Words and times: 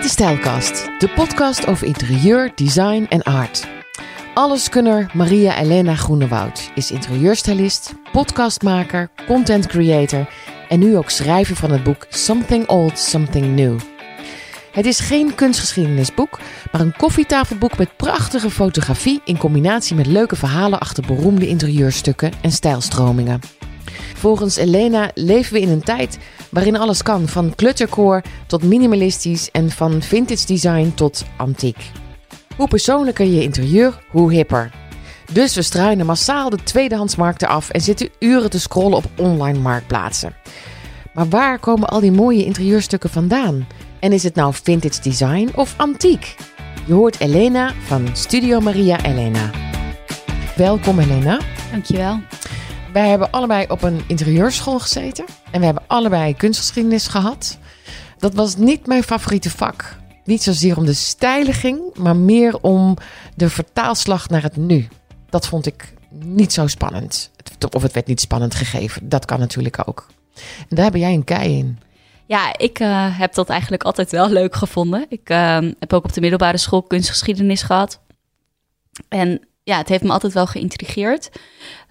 Dit 0.00 0.08
is 0.08 0.14
Stijlkast, 0.14 0.90
de 0.98 1.08
podcast 1.08 1.66
over 1.66 1.86
interieur, 1.86 2.52
design 2.54 3.06
en 3.08 3.22
art. 3.22 3.66
Alleskunner 4.34 5.10
Maria 5.14 5.58
Elena 5.58 5.94
Groenewoud 5.94 6.70
is 6.74 6.90
interieurstylist, 6.90 7.94
podcastmaker, 8.12 9.10
content 9.26 9.66
creator 9.66 10.28
en 10.68 10.78
nu 10.78 10.96
ook 10.96 11.10
schrijver 11.10 11.56
van 11.56 11.70
het 11.70 11.82
boek 11.82 12.06
Something 12.08 12.68
Old, 12.68 12.98
Something 12.98 13.56
New. 13.56 13.78
Het 14.72 14.86
is 14.86 15.00
geen 15.00 15.34
kunstgeschiedenisboek, 15.34 16.38
maar 16.72 16.80
een 16.80 16.96
koffietafelboek 16.96 17.78
met 17.78 17.96
prachtige 17.96 18.50
fotografie 18.50 19.20
in 19.24 19.38
combinatie 19.38 19.96
met 19.96 20.06
leuke 20.06 20.36
verhalen 20.36 20.80
achter 20.80 21.06
beroemde 21.06 21.48
interieurstukken 21.48 22.32
en 22.42 22.52
stijlstromingen. 22.52 23.40
Volgens 24.14 24.56
Elena 24.56 25.10
leven 25.14 25.52
we 25.52 25.60
in 25.60 25.68
een 25.68 25.82
tijd 25.82 26.18
waarin 26.50 26.76
alles 26.76 27.02
kan, 27.02 27.28
van 27.28 27.54
kluttercore 27.54 28.22
tot 28.46 28.62
minimalistisch 28.62 29.50
en 29.50 29.70
van 29.70 30.02
vintage 30.02 30.46
design 30.46 30.92
tot 30.94 31.24
antiek. 31.36 31.90
Hoe 32.56 32.68
persoonlijker 32.68 33.26
je 33.26 33.42
interieur, 33.42 33.98
hoe 34.10 34.32
hipper. 34.32 34.70
Dus 35.32 35.54
we 35.54 35.62
struinen 35.62 36.06
massaal 36.06 36.50
de 36.50 36.62
tweedehandsmarkten 36.62 37.48
af 37.48 37.70
en 37.70 37.80
zitten 37.80 38.08
uren 38.18 38.50
te 38.50 38.60
scrollen 38.60 38.96
op 38.96 39.04
online 39.16 39.58
marktplaatsen. 39.58 40.34
Maar 41.14 41.28
waar 41.28 41.58
komen 41.58 41.88
al 41.88 42.00
die 42.00 42.12
mooie 42.12 42.44
interieurstukken 42.44 43.10
vandaan? 43.10 43.66
En 44.00 44.12
is 44.12 44.22
het 44.22 44.34
nou 44.34 44.54
vintage 44.62 45.00
design 45.02 45.50
of 45.54 45.74
antiek? 45.76 46.36
Je 46.86 46.92
hoort 46.92 47.20
Elena 47.20 47.72
van 47.86 48.08
Studio 48.12 48.60
Maria 48.60 49.04
Elena. 49.04 49.50
Welkom 50.56 50.98
Elena. 50.98 51.40
Dankjewel. 51.70 52.20
Wij 52.92 53.08
hebben 53.08 53.30
allebei 53.30 53.66
op 53.68 53.82
een 53.82 54.02
interieurschool 54.06 54.78
gezeten 54.78 55.24
en 55.50 55.58
we 55.58 55.64
hebben 55.64 55.84
allebei 55.86 56.36
kunstgeschiedenis 56.36 57.06
gehad. 57.06 57.58
Dat 58.18 58.34
was 58.34 58.56
niet 58.56 58.86
mijn 58.86 59.02
favoriete 59.02 59.50
vak. 59.50 59.96
Niet 60.24 60.42
zozeer 60.42 60.76
om 60.76 60.84
de 60.84 60.92
stijlen 60.92 61.54
ging, 61.54 61.80
maar 61.94 62.16
meer 62.16 62.60
om 62.60 62.96
de 63.34 63.50
vertaalslag 63.50 64.28
naar 64.28 64.42
het 64.42 64.56
nu. 64.56 64.88
Dat 65.28 65.46
vond 65.46 65.66
ik 65.66 65.94
niet 66.10 66.52
zo 66.52 66.66
spannend. 66.66 67.30
Of 67.70 67.82
het 67.82 67.92
werd 67.92 68.06
niet 68.06 68.20
spannend 68.20 68.54
gegeven. 68.54 69.08
Dat 69.08 69.24
kan 69.24 69.38
natuurlijk 69.38 69.88
ook. 69.88 70.06
En 70.68 70.76
daar 70.76 70.90
ben 70.90 71.00
jij 71.00 71.14
een 71.14 71.24
kei 71.24 71.58
in. 71.58 71.78
Ja, 72.26 72.58
ik 72.58 72.80
uh, 72.80 73.18
heb 73.18 73.34
dat 73.34 73.48
eigenlijk 73.48 73.82
altijd 73.82 74.10
wel 74.10 74.28
leuk 74.30 74.54
gevonden. 74.54 75.06
Ik 75.08 75.30
uh, 75.30 75.58
heb 75.78 75.92
ook 75.92 76.04
op 76.04 76.12
de 76.12 76.20
middelbare 76.20 76.58
school 76.58 76.82
kunstgeschiedenis 76.82 77.62
gehad. 77.62 78.00
En 79.08 79.40
ja, 79.62 79.76
het 79.76 79.88
heeft 79.88 80.02
me 80.02 80.10
altijd 80.10 80.32
wel 80.32 80.46
geïntrigeerd. 80.46 81.30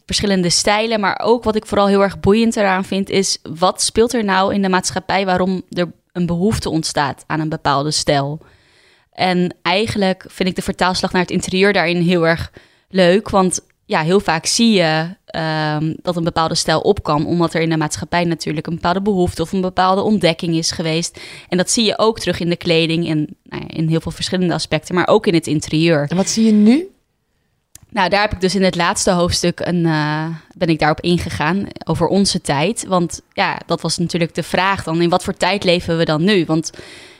Verschillende 0.09 0.49
stijlen, 0.49 0.99
maar 0.99 1.19
ook 1.23 1.43
wat 1.43 1.55
ik 1.55 1.65
vooral 1.65 1.87
heel 1.87 2.01
erg 2.01 2.19
boeiend 2.19 2.55
eraan 2.55 2.85
vind, 2.85 3.09
is 3.09 3.37
wat 3.57 3.81
speelt 3.81 4.13
er 4.13 4.23
nou 4.23 4.53
in 4.53 4.61
de 4.61 4.69
maatschappij 4.69 5.25
waarom 5.25 5.61
er 5.69 5.91
een 6.11 6.25
behoefte 6.25 6.69
ontstaat 6.69 7.23
aan 7.27 7.39
een 7.39 7.49
bepaalde 7.49 7.91
stijl. 7.91 8.39
En 9.11 9.55
eigenlijk 9.61 10.25
vind 10.27 10.49
ik 10.49 10.55
de 10.55 10.61
vertaalslag 10.61 11.11
naar 11.11 11.21
het 11.21 11.31
interieur 11.31 11.73
daarin 11.73 12.01
heel 12.01 12.27
erg 12.27 12.51
leuk, 12.87 13.29
want 13.29 13.59
ja, 13.85 14.01
heel 14.01 14.19
vaak 14.19 14.45
zie 14.45 14.73
je 14.73 15.15
um, 15.81 15.95
dat 16.01 16.15
een 16.15 16.23
bepaalde 16.23 16.55
stijl 16.55 16.79
opkwam, 16.79 17.25
omdat 17.25 17.53
er 17.53 17.61
in 17.61 17.69
de 17.69 17.77
maatschappij 17.77 18.23
natuurlijk 18.23 18.67
een 18.67 18.75
bepaalde 18.75 19.01
behoefte 19.01 19.41
of 19.41 19.51
een 19.51 19.61
bepaalde 19.61 20.01
ontdekking 20.01 20.55
is 20.55 20.71
geweest. 20.71 21.19
En 21.49 21.57
dat 21.57 21.69
zie 21.69 21.85
je 21.85 21.97
ook 21.97 22.19
terug 22.19 22.39
in 22.39 22.49
de 22.49 22.55
kleding 22.55 23.07
en 23.07 23.37
nou 23.43 23.63
ja, 23.67 23.75
in 23.75 23.87
heel 23.87 24.01
veel 24.01 24.11
verschillende 24.11 24.53
aspecten, 24.53 24.95
maar 24.95 25.07
ook 25.07 25.27
in 25.27 25.33
het 25.33 25.47
interieur. 25.47 26.05
En 26.09 26.17
wat 26.17 26.29
zie 26.29 26.45
je 26.45 26.51
nu? 26.51 26.87
Nou, 27.91 28.09
daar 28.09 28.21
heb 28.21 28.33
ik 28.33 28.41
dus 28.41 28.55
in 28.55 28.63
het 28.63 28.75
laatste 28.75 29.11
hoofdstuk 29.11 29.59
een, 29.59 29.85
uh, 29.85 30.25
ben 30.57 30.67
ik 30.67 30.79
daarop 30.79 31.01
ingegaan 31.01 31.67
over 31.83 32.07
onze 32.07 32.41
tijd. 32.41 32.85
Want 32.87 33.21
ja, 33.33 33.59
dat 33.65 33.81
was 33.81 33.97
natuurlijk 33.97 34.35
de 34.35 34.43
vraag 34.43 34.83
dan: 34.83 35.01
in 35.01 35.09
wat 35.09 35.23
voor 35.23 35.33
tijd 35.33 35.63
leven 35.63 35.97
we 35.97 36.05
dan 36.05 36.23
nu? 36.23 36.45
Want 36.45 36.71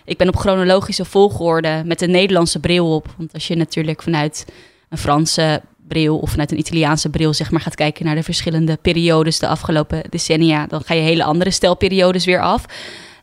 ik 0.06 0.18
ben 0.18 0.28
op 0.28 0.36
chronologische 0.36 1.06
volgorde 1.06 1.82
met 1.86 2.00
de 2.00 2.08
Nederlandse 2.08 2.60
bril 2.60 2.96
op. 2.96 3.14
Want 3.18 3.34
als 3.34 3.48
je 3.48 3.56
natuurlijk 3.56 4.02
vanuit 4.02 4.46
een 4.90 4.98
Franse 4.98 5.62
bril 5.88 6.18
of 6.18 6.30
vanuit 6.30 6.52
een 6.52 6.60
Italiaanse 6.60 7.10
bril 7.10 7.34
zeg 7.34 7.52
maar 7.52 7.62
gaat 7.62 7.76
kijken 7.76 8.06
naar 8.06 8.16
de 8.16 8.24
verschillende 8.24 8.78
periodes 8.82 9.40
de 9.40 9.48
afgelopen 9.48 10.04
decennia, 10.10 10.68
dan 10.68 10.82
ga 10.86 10.94
je 10.94 11.02
hele 11.02 11.24
andere 11.24 11.52
stijlperiodes 11.52 12.26
weer 12.26 12.42
af. 12.42 12.66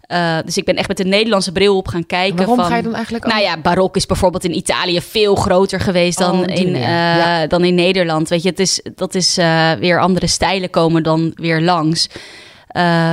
Uh, 0.08 0.38
dus 0.44 0.56
ik 0.56 0.64
ben 0.64 0.76
echt 0.76 0.88
met 0.88 0.96
de 0.96 1.04
Nederlandse 1.04 1.52
bril 1.52 1.76
op 1.76 1.88
gaan 1.88 2.06
kijken. 2.06 2.36
waarom 2.36 2.56
van, 2.56 2.64
ga 2.64 2.76
je 2.76 2.82
dan 2.82 2.94
eigenlijk? 2.94 3.26
Nou 3.26 3.42
ja, 3.42 3.58
barok 3.58 3.96
is 3.96 4.06
bijvoorbeeld 4.06 4.44
in 4.44 4.56
Italië 4.56 5.00
veel 5.00 5.34
groter 5.34 5.80
geweest 5.80 6.18
dan, 6.18 6.38
Oh, 6.40 6.56
in, 6.56 6.68
uh, 6.68 6.80
ja. 6.80 7.46
dan 7.46 7.64
in 7.64 7.74
Nederland. 7.74 8.28
Weet 8.28 8.42
je, 8.42 8.48
het 8.48 8.58
is, 8.58 8.80
dat 8.94 9.14
is 9.14 9.38
uh, 9.38 9.72
weer 9.72 10.00
andere 10.00 10.26
stijlen 10.26 10.70
komen 10.70 11.02
dan 11.02 11.32
weer 11.34 11.60
langs. 11.60 12.08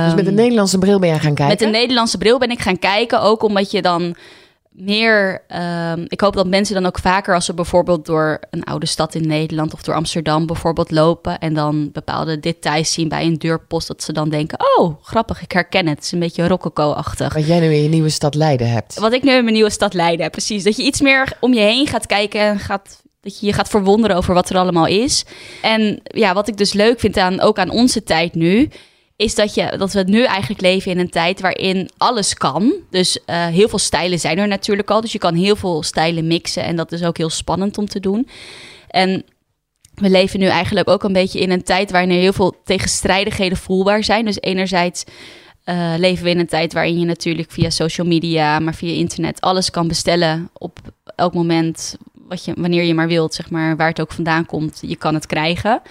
Dus 0.04 0.14
met 0.14 0.24
de 0.24 0.32
Nederlandse 0.32 0.78
bril 0.78 0.98
ben 0.98 1.08
jij 1.08 1.18
gaan 1.18 1.34
kijken? 1.34 1.56
Met 1.56 1.72
de 1.72 1.78
Nederlandse 1.78 2.18
bril 2.18 2.38
ben 2.38 2.50
ik 2.50 2.60
gaan 2.60 2.78
kijken, 2.78 3.20
ook 3.20 3.42
omdat 3.42 3.70
je 3.70 3.82
dan 3.82 4.16
meer. 4.74 5.42
Um, 5.92 6.04
ik 6.08 6.20
hoop 6.20 6.34
dat 6.34 6.46
mensen 6.46 6.74
dan 6.74 6.86
ook 6.86 6.98
vaker, 6.98 7.34
als 7.34 7.44
ze 7.44 7.54
bijvoorbeeld 7.54 8.06
door 8.06 8.40
een 8.50 8.64
oude 8.64 8.86
stad 8.86 9.14
in 9.14 9.26
Nederland 9.26 9.72
of 9.72 9.82
door 9.82 9.94
Amsterdam 9.94 10.46
bijvoorbeeld 10.46 10.90
lopen 10.90 11.38
en 11.38 11.54
dan 11.54 11.92
bepaalde 11.92 12.40
details 12.40 12.92
zien 12.92 13.08
bij 13.08 13.24
een 13.24 13.38
deurpost, 13.38 13.88
dat 13.88 14.02
ze 14.02 14.12
dan 14.12 14.28
denken: 14.28 14.58
Oh, 14.78 15.02
grappig, 15.02 15.42
ik 15.42 15.52
herken 15.52 15.86
het. 15.86 15.96
Het 15.96 16.04
is 16.04 16.12
een 16.12 16.18
beetje 16.18 16.48
rococo-achtig. 16.48 17.34
Wat 17.34 17.46
jij 17.46 17.60
nu 17.60 17.74
in 17.74 17.82
je 17.82 17.88
nieuwe 17.88 18.08
stad 18.08 18.34
Leiden 18.34 18.70
hebt. 18.70 18.98
Wat 18.98 19.12
ik 19.12 19.22
nu 19.22 19.32
in 19.32 19.42
mijn 19.42 19.54
nieuwe 19.54 19.70
stad 19.70 19.94
Leiden 19.94 20.22
heb, 20.22 20.32
precies. 20.32 20.64
Dat 20.64 20.76
je 20.76 20.82
iets 20.82 21.00
meer 21.00 21.36
om 21.40 21.54
je 21.54 21.60
heen 21.60 21.86
gaat 21.86 22.06
kijken 22.06 22.40
en 22.40 22.58
gaat. 22.58 23.02
Dat 23.20 23.40
je 23.40 23.46
je 23.46 23.52
gaat 23.52 23.68
verwonderen 23.68 24.16
over 24.16 24.34
wat 24.34 24.50
er 24.50 24.56
allemaal 24.56 24.86
is. 24.86 25.24
En 25.62 26.00
ja, 26.02 26.34
wat 26.34 26.48
ik 26.48 26.56
dus 26.56 26.72
leuk 26.72 27.00
vind 27.00 27.16
aan 27.16 27.40
ook 27.40 27.58
aan 27.58 27.70
onze 27.70 28.02
tijd 28.02 28.34
nu, 28.34 28.70
is 29.16 29.34
dat, 29.34 29.54
je, 29.54 29.74
dat 29.78 29.92
we 29.92 30.02
nu 30.02 30.24
eigenlijk 30.24 30.60
leven 30.60 30.90
in 30.90 30.98
een 30.98 31.10
tijd 31.10 31.40
waarin 31.40 31.90
alles 31.96 32.34
kan. 32.34 32.74
Dus 32.90 33.18
uh, 33.26 33.46
heel 33.46 33.68
veel 33.68 33.78
stijlen 33.78 34.20
zijn 34.20 34.38
er 34.38 34.48
natuurlijk 34.48 34.90
al. 34.90 35.00
Dus 35.00 35.12
je 35.12 35.18
kan 35.18 35.34
heel 35.34 35.56
veel 35.56 35.82
stijlen 35.82 36.26
mixen. 36.26 36.64
En 36.64 36.76
dat 36.76 36.92
is 36.92 37.04
ook 37.04 37.16
heel 37.16 37.30
spannend 37.30 37.78
om 37.78 37.86
te 37.86 38.00
doen. 38.00 38.28
En 38.88 39.24
we 39.94 40.10
leven 40.10 40.40
nu 40.40 40.46
eigenlijk 40.46 40.88
ook 40.88 41.04
een 41.04 41.12
beetje 41.12 41.40
in 41.40 41.50
een 41.50 41.62
tijd 41.62 41.90
waarin 41.90 42.10
er 42.10 42.16
heel 42.16 42.32
veel 42.32 42.60
tegenstrijdigheden 42.64 43.58
voelbaar 43.58 44.04
zijn. 44.04 44.24
Dus 44.24 44.40
enerzijds 44.40 45.04
uh, 45.64 45.94
leven 45.96 46.24
we 46.24 46.30
in 46.30 46.38
een 46.38 46.46
tijd 46.46 46.72
waarin 46.72 46.98
je 46.98 47.04
natuurlijk 47.04 47.50
via 47.50 47.70
social 47.70 48.06
media, 48.06 48.58
maar 48.58 48.74
via 48.74 48.92
internet 48.92 49.40
alles 49.40 49.70
kan 49.70 49.88
bestellen 49.88 50.50
op 50.52 50.78
elk 51.16 51.34
moment. 51.34 51.96
Wat 52.12 52.44
je, 52.44 52.52
wanneer 52.56 52.82
je 52.82 52.94
maar 52.94 53.08
wilt, 53.08 53.34
zeg 53.34 53.50
maar, 53.50 53.76
waar 53.76 53.88
het 53.88 54.00
ook 54.00 54.12
vandaan 54.12 54.46
komt, 54.46 54.78
je 54.82 54.96
kan 54.96 55.14
het 55.14 55.26
krijgen. 55.26 55.82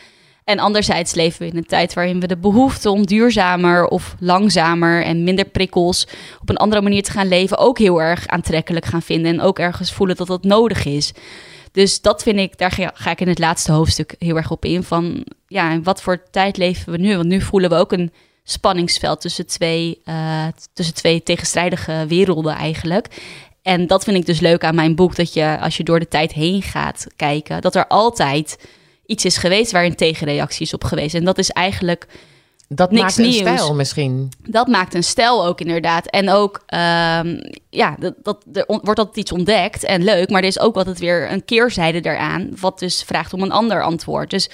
En 0.43 0.59
anderzijds 0.59 1.13
leven 1.13 1.41
we 1.41 1.47
in 1.47 1.57
een 1.57 1.65
tijd 1.65 1.93
waarin 1.93 2.19
we 2.19 2.27
de 2.27 2.37
behoefte 2.37 2.89
om 2.89 3.05
duurzamer 3.05 3.87
of 3.87 4.15
langzamer 4.19 5.03
en 5.03 5.23
minder 5.23 5.45
prikkels 5.45 6.07
op 6.41 6.49
een 6.49 6.57
andere 6.57 6.81
manier 6.81 7.03
te 7.03 7.11
gaan 7.11 7.27
leven 7.27 7.57
ook 7.57 7.77
heel 7.77 8.01
erg 8.01 8.27
aantrekkelijk 8.27 8.85
gaan 8.85 9.01
vinden. 9.01 9.31
En 9.31 9.41
ook 9.41 9.59
ergens 9.59 9.91
voelen 9.91 10.15
dat 10.15 10.27
dat 10.27 10.43
nodig 10.43 10.85
is. 10.85 11.13
Dus 11.71 12.01
dat 12.01 12.23
vind 12.23 12.39
ik, 12.39 12.57
daar 12.57 12.91
ga, 12.93 13.11
ik 13.11 13.21
in 13.21 13.27
het 13.27 13.39
laatste 13.39 13.71
hoofdstuk 13.71 14.15
heel 14.19 14.35
erg 14.35 14.51
op 14.51 14.65
in. 14.65 14.83
Van 14.83 15.25
ja, 15.47 15.81
wat 15.81 16.01
voor 16.01 16.23
tijd 16.31 16.57
leven 16.57 16.91
we 16.91 16.97
nu? 16.97 17.15
Want 17.15 17.27
nu 17.27 17.41
voelen 17.41 17.69
we 17.69 17.75
ook 17.75 17.91
een 17.91 18.11
spanningsveld 18.43 19.21
tussen 19.21 19.47
twee, 19.47 20.01
uh, 20.05 20.45
tussen 20.73 20.95
twee 20.95 21.23
tegenstrijdige 21.23 22.05
werelden 22.07 22.53
eigenlijk. 22.53 23.07
En 23.61 23.87
dat 23.87 24.03
vind 24.03 24.17
ik 24.17 24.25
dus 24.25 24.39
leuk 24.39 24.63
aan 24.63 24.75
mijn 24.75 24.95
boek. 24.95 25.15
Dat 25.15 25.33
je 25.33 25.57
als 25.59 25.77
je 25.77 25.83
door 25.83 25.99
de 25.99 26.07
tijd 26.07 26.31
heen 26.31 26.61
gaat 26.61 27.07
kijken, 27.15 27.61
dat 27.61 27.75
er 27.75 27.87
altijd 27.87 28.57
iets 29.05 29.25
is 29.25 29.37
geweest 29.37 29.71
waar 29.71 29.85
een 29.85 29.95
tegenreactie 29.95 30.65
is 30.65 30.73
op 30.73 30.83
geweest. 30.83 31.15
En 31.15 31.23
dat 31.23 31.37
is 31.37 31.49
eigenlijk 31.49 32.07
dat 32.67 32.91
niks 32.91 33.03
maakt 33.03 33.17
een 33.17 33.23
nieuws. 33.23 33.37
stijl 33.37 33.75
misschien. 33.75 34.31
Dat 34.47 34.67
maakt 34.67 34.93
een 34.93 35.03
stijl 35.03 35.45
ook 35.45 35.59
inderdaad. 35.59 36.05
En 36.05 36.29
ook, 36.29 36.55
um, 36.55 37.41
ja, 37.69 37.95
dat, 37.99 38.13
dat, 38.23 38.45
er 38.53 38.65
on, 38.65 38.79
wordt 38.83 38.99
altijd 38.99 39.17
iets 39.17 39.31
ontdekt 39.31 39.83
en 39.83 40.03
leuk. 40.03 40.29
Maar 40.29 40.41
er 40.41 40.47
is 40.47 40.59
ook 40.59 40.75
altijd 40.75 40.99
weer 40.99 41.31
een 41.31 41.45
keerzijde 41.45 41.99
daaraan. 41.99 42.49
Wat 42.59 42.79
dus 42.79 43.03
vraagt 43.03 43.33
om 43.33 43.41
een 43.41 43.51
ander 43.51 43.83
antwoord. 43.83 44.29
Dus 44.29 44.49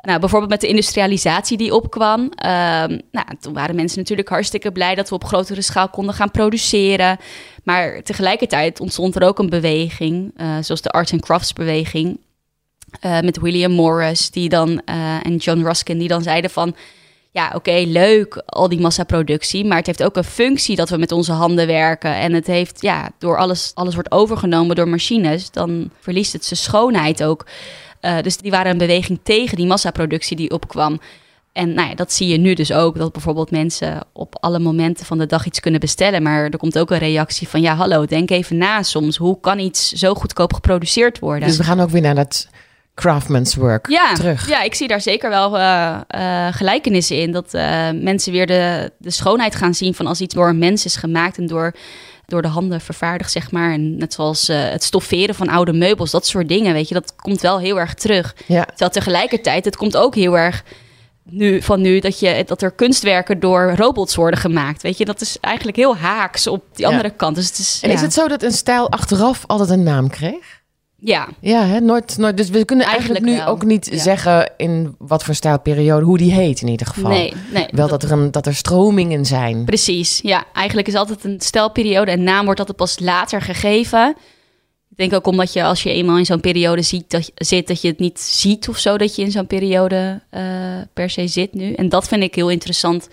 nou, 0.00 0.20
bijvoorbeeld 0.20 0.50
met 0.50 0.60
de 0.60 0.68
industrialisatie 0.68 1.56
die 1.56 1.74
opkwam. 1.74 2.20
Um, 2.20 2.30
nou, 3.10 3.26
toen 3.40 3.52
waren 3.52 3.74
mensen 3.74 3.98
natuurlijk 3.98 4.28
hartstikke 4.28 4.72
blij 4.72 4.94
dat 4.94 5.08
we 5.08 5.14
op 5.14 5.24
grotere 5.24 5.62
schaal 5.62 5.88
konden 5.88 6.14
gaan 6.14 6.30
produceren. 6.30 7.18
Maar 7.62 8.02
tegelijkertijd 8.02 8.80
ontstond 8.80 9.16
er 9.16 9.22
ook 9.22 9.38
een 9.38 9.50
beweging, 9.50 10.32
uh, 10.36 10.56
zoals 10.60 10.82
de 10.82 10.90
arts 10.90 11.12
and 11.12 11.22
crafts 11.22 11.52
beweging. 11.52 12.18
Uh, 13.02 13.20
met 13.20 13.40
William 13.40 13.72
Morris 13.72 14.30
die 14.30 14.48
dan, 14.48 14.68
uh, 14.70 15.26
en 15.26 15.36
John 15.36 15.62
Ruskin, 15.62 15.98
die 15.98 16.08
dan 16.08 16.22
zeiden 16.22 16.50
van... 16.50 16.74
ja, 17.30 17.52
oké, 17.54 17.84
leuk, 17.86 18.42
al 18.46 18.68
die 18.68 18.80
massaproductie... 18.80 19.64
maar 19.64 19.76
het 19.76 19.86
heeft 19.86 20.02
ook 20.02 20.16
een 20.16 20.24
functie 20.24 20.76
dat 20.76 20.90
we 20.90 20.96
met 20.96 21.12
onze 21.12 21.32
handen 21.32 21.66
werken. 21.66 22.14
En 22.14 22.32
het 22.32 22.46
heeft, 22.46 22.82
ja, 22.82 23.10
door 23.18 23.38
alles, 23.38 23.70
alles 23.74 23.94
wordt 23.94 24.12
overgenomen 24.12 24.76
door 24.76 24.88
machines... 24.88 25.50
dan 25.50 25.90
verliest 26.00 26.32
het 26.32 26.44
zijn 26.44 26.60
schoonheid 26.60 27.24
ook. 27.24 27.46
Uh, 28.00 28.20
dus 28.20 28.36
die 28.36 28.50
waren 28.50 28.72
een 28.72 28.78
beweging 28.78 29.18
tegen 29.22 29.56
die 29.56 29.66
massaproductie 29.66 30.36
die 30.36 30.50
opkwam... 30.50 31.00
En 31.52 31.74
nou 31.74 31.88
ja, 31.88 31.94
dat 31.94 32.12
zie 32.12 32.28
je 32.28 32.36
nu 32.36 32.54
dus 32.54 32.72
ook, 32.72 32.98
dat 32.98 33.12
bijvoorbeeld 33.12 33.50
mensen 33.50 34.00
op 34.12 34.36
alle 34.40 34.58
momenten 34.58 35.06
van 35.06 35.18
de 35.18 35.26
dag 35.26 35.46
iets 35.46 35.60
kunnen 35.60 35.80
bestellen. 35.80 36.22
Maar 36.22 36.44
er 36.44 36.56
komt 36.56 36.78
ook 36.78 36.90
een 36.90 36.98
reactie 36.98 37.48
van, 37.48 37.60
ja 37.60 37.74
hallo, 37.74 38.06
denk 38.06 38.30
even 38.30 38.56
na 38.56 38.82
soms. 38.82 39.16
Hoe 39.16 39.40
kan 39.40 39.58
iets 39.58 39.92
zo 39.92 40.14
goedkoop 40.14 40.52
geproduceerd 40.52 41.18
worden? 41.18 41.48
Dus 41.48 41.56
we 41.56 41.64
gaan 41.64 41.80
ook 41.80 41.90
weer 41.90 42.00
naar 42.00 42.14
dat 42.14 42.48
craftsman's 42.94 43.54
work 43.54 43.88
ja, 43.88 44.12
terug. 44.14 44.48
Ja, 44.48 44.62
ik 44.62 44.74
zie 44.74 44.88
daar 44.88 45.00
zeker 45.00 45.30
wel 45.30 45.56
uh, 45.58 45.96
uh, 46.16 46.46
gelijkenissen 46.50 47.20
in. 47.20 47.32
Dat 47.32 47.54
uh, 47.54 47.90
mensen 47.90 48.32
weer 48.32 48.46
de, 48.46 48.92
de 48.98 49.10
schoonheid 49.10 49.54
gaan 49.54 49.74
zien 49.74 49.94
van 49.94 50.06
als 50.06 50.20
iets 50.20 50.34
door 50.34 50.48
een 50.48 50.58
mens 50.58 50.84
is 50.84 50.96
gemaakt 50.96 51.38
en 51.38 51.46
door, 51.46 51.74
door 52.26 52.42
de 52.42 52.48
handen 52.48 52.80
vervaardigd, 52.80 53.32
zeg 53.32 53.50
maar. 53.50 53.72
En 53.72 53.96
net 53.96 54.14
zoals 54.14 54.46
het 54.46 54.82
stofferen 54.82 55.34
van 55.34 55.48
oude 55.48 55.72
meubels, 55.72 56.10
dat 56.10 56.26
soort 56.26 56.48
dingen, 56.48 56.72
weet 56.72 56.88
je, 56.88 56.94
dat 56.94 57.14
komt 57.16 57.40
wel 57.40 57.58
heel 57.58 57.78
erg 57.78 57.94
terug. 57.94 58.34
Ja. 58.46 58.64
Terwijl 58.64 58.90
tegelijkertijd, 58.90 59.64
het 59.64 59.76
komt 59.76 59.96
ook 59.96 60.14
heel 60.14 60.38
erg 60.38 60.64
nu, 61.24 61.62
van 61.62 61.80
nu 61.80 61.98
dat, 62.00 62.18
je, 62.18 62.42
dat 62.46 62.62
er 62.62 62.70
kunstwerken 62.70 63.40
door 63.40 63.74
robots 63.76 64.14
worden 64.14 64.40
gemaakt. 64.40 64.82
Weet 64.82 64.98
je, 64.98 65.04
dat 65.04 65.20
is 65.20 65.40
eigenlijk 65.40 65.76
heel 65.76 65.96
haaks 65.96 66.46
op 66.46 66.64
die 66.72 66.86
andere 66.86 67.10
kant. 67.10 67.36
Dus 67.36 67.46
het 67.46 67.58
is, 67.58 67.80
en 67.82 67.90
is 67.90 68.00
het 68.00 68.12
zo 68.12 68.28
dat 68.28 68.42
een 68.42 68.52
stijl 68.52 68.90
achteraf 68.90 69.44
altijd 69.46 69.70
een 69.70 69.82
naam 69.82 70.08
kreeg? 70.08 70.62
Ja. 70.96 71.28
Ja, 71.40 71.66
hè? 71.66 71.80
Nooit, 71.80 72.18
nooit. 72.18 72.36
Dus 72.36 72.48
we 72.48 72.64
kunnen 72.64 72.86
eigenlijk, 72.86 73.24
nu 73.24 73.42
ook 73.42 73.64
niet 73.64 73.88
zeggen 73.92 74.52
in 74.56 74.94
wat 74.98 75.24
voor 75.24 75.34
stijlperiode, 75.34 76.04
hoe 76.04 76.18
die 76.18 76.32
heet 76.32 76.60
in 76.60 76.68
ieder 76.68 76.86
geval. 76.86 77.10
Nee, 77.10 77.32
nee. 77.52 77.66
Wel 77.70 77.88
dat, 77.88 78.02
er, 78.02 78.12
een, 78.12 78.30
dat 78.30 78.46
er 78.46 78.54
stromingen 78.54 79.24
zijn. 79.24 79.64
Precies, 79.64 80.20
ja. 80.22 80.44
Eigenlijk 80.52 80.88
is 80.88 80.94
altijd 80.94 81.24
een 81.24 81.40
stijlperiode 81.40 82.10
en 82.10 82.22
naam 82.22 82.44
wordt 82.44 82.60
altijd 82.60 82.78
pas 82.78 82.98
later 82.98 83.42
gegeven. 83.42 84.16
Ik 84.90 84.96
denk 84.96 85.12
ook 85.12 85.26
omdat 85.26 85.52
je 85.52 85.64
als 85.64 85.82
je 85.82 85.90
eenmaal 85.90 86.18
in 86.18 86.26
zo'n 86.26 86.40
periode 86.40 86.82
ziet, 86.82 87.10
dat, 87.10 87.30
zit, 87.34 87.66
dat 87.66 87.80
je 87.80 87.88
het 87.88 87.98
niet 87.98 88.20
ziet 88.20 88.68
of 88.68 88.78
zo, 88.78 88.98
dat 88.98 89.16
je 89.16 89.22
in 89.22 89.30
zo'n 89.30 89.46
periode 89.46 90.22
uh, 90.30 90.40
per 90.92 91.10
se 91.10 91.26
zit 91.26 91.54
nu. 91.54 91.72
En 91.72 91.88
dat 91.88 92.08
vind 92.08 92.22
ik 92.22 92.34
heel 92.34 92.50
interessant 92.50 93.08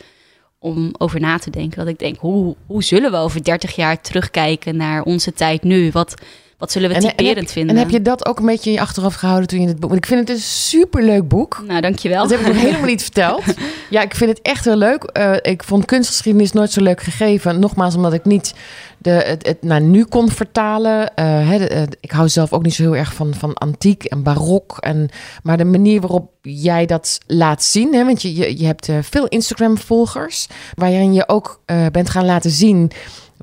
om 0.60 0.94
over 0.98 1.20
na 1.20 1.38
te 1.38 1.50
denken. 1.50 1.78
Dat 1.78 1.88
ik 1.88 2.00
denk, 2.00 2.18
hoe, 2.20 2.56
hoe 2.66 2.84
zullen 2.84 3.12
we 3.12 3.18
over 3.18 3.44
30 3.44 3.76
jaar 3.76 4.02
terugkijken 4.02 4.76
naar 4.76 5.04
onze 5.04 5.34
tijd 5.34 5.64
nu? 5.64 5.92
Wat, 5.92 6.14
wat 6.62 6.72
zullen 6.72 6.90
we 6.90 6.96
en, 6.96 7.02
typerend 7.02 7.36
en 7.36 7.44
heb, 7.44 7.50
vinden? 7.50 7.76
En 7.76 7.82
heb 7.82 7.92
je 7.92 8.02
dat 8.02 8.26
ook 8.26 8.40
een 8.40 8.46
beetje 8.46 8.70
in 8.70 8.76
je 8.76 8.82
achteraf 8.82 9.16
gehouden 9.16 9.48
toen 9.48 9.62
je 9.62 9.68
het 9.68 9.80
boek... 9.80 9.90
Want 9.90 10.04
ik 10.04 10.10
vind 10.10 10.20
het 10.20 10.38
een 10.38 10.44
superleuk 10.44 11.28
boek. 11.28 11.64
Nou, 11.68 11.82
dankjewel. 11.82 12.22
Dat 12.22 12.30
heb 12.30 12.40
ik 12.40 12.48
nog 12.48 12.62
helemaal 12.62 12.86
niet 12.86 13.02
verteld. 13.02 13.44
Ja, 13.90 14.02
ik 14.02 14.16
vind 14.16 14.30
het 14.30 14.42
echt 14.42 14.66
heel 14.66 14.76
leuk. 14.76 15.10
Uh, 15.18 15.36
ik 15.42 15.64
vond 15.64 15.86
kunstgeschiedenis 15.86 16.52
nooit 16.52 16.72
zo 16.72 16.82
leuk 16.82 17.02
gegeven. 17.02 17.60
Nogmaals, 17.60 17.96
omdat 17.96 18.14
ik 18.14 18.26
niet 18.26 18.54
de, 18.98 19.10
het, 19.10 19.48
het 19.48 19.64
naar 19.64 19.82
nu 19.82 20.04
kon 20.04 20.30
vertalen. 20.30 21.00
Uh, 21.00 21.50
hè, 21.50 21.58
de, 21.58 21.76
uh, 21.76 21.82
ik 22.00 22.12
hou 22.12 22.30
zelf 22.30 22.54
ook 22.54 22.64
niet 22.64 22.74
zo 22.74 22.84
heel 22.84 22.96
erg 22.96 23.14
van, 23.14 23.34
van 23.34 23.54
antiek 23.54 24.04
en 24.04 24.24
barok. 24.24 24.78
En, 24.80 25.10
maar 25.44 25.58
de 25.58 25.66
manier 25.66 26.02
waarop 26.02 26.32
jij 26.42 26.86
dat 26.86 27.18
laat 27.28 27.64
zien... 27.64 27.94
Hè, 27.94 28.06
want 28.06 28.22
je, 28.22 28.36
je, 28.36 28.60
je 28.60 28.66
hebt 28.66 28.90
veel 29.02 29.28
Instagram-volgers... 29.28 30.48
waarin 30.76 31.14
je 31.14 31.28
ook 31.28 31.62
bent 31.92 32.10
gaan 32.10 32.26
laten 32.26 32.52
zien 32.52 32.92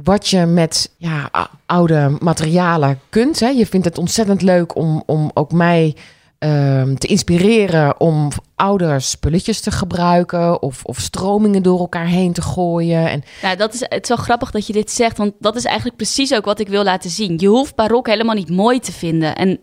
wat 0.02 0.28
je 0.28 0.46
met 0.46 0.90
ja, 0.96 1.30
oude 1.66 2.16
materialen 2.20 3.00
kunt. 3.08 3.40
Hè. 3.40 3.48
Je 3.48 3.66
vindt 3.66 3.86
het 3.86 3.98
ontzettend 3.98 4.42
leuk 4.42 4.76
om, 4.76 5.02
om 5.06 5.30
ook 5.34 5.52
mij 5.52 5.96
uh, 6.38 6.82
te 6.82 7.06
inspireren 7.06 8.00
om 8.00 8.28
oude 8.54 9.00
spulletjes 9.00 9.60
te 9.60 9.70
gebruiken 9.70 10.62
of, 10.62 10.84
of 10.84 10.98
stromingen 10.98 11.62
door 11.62 11.78
elkaar 11.78 12.06
heen 12.06 12.32
te 12.32 12.42
gooien. 12.42 13.10
En... 13.10 13.22
Nou, 13.42 13.56
dat 13.56 13.74
is, 13.74 13.80
het 13.80 14.02
is 14.02 14.08
wel 14.08 14.16
grappig 14.16 14.50
dat 14.50 14.66
je 14.66 14.72
dit 14.72 14.90
zegt, 14.90 15.18
want 15.18 15.32
dat 15.38 15.56
is 15.56 15.64
eigenlijk 15.64 15.96
precies 15.96 16.34
ook 16.34 16.44
wat 16.44 16.60
ik 16.60 16.68
wil 16.68 16.84
laten 16.84 17.10
zien. 17.10 17.38
Je 17.38 17.46
hoeft 17.46 17.74
barok 17.74 18.06
helemaal 18.06 18.34
niet 18.34 18.50
mooi 18.50 18.80
te 18.80 18.92
vinden. 18.92 19.36
En 19.36 19.58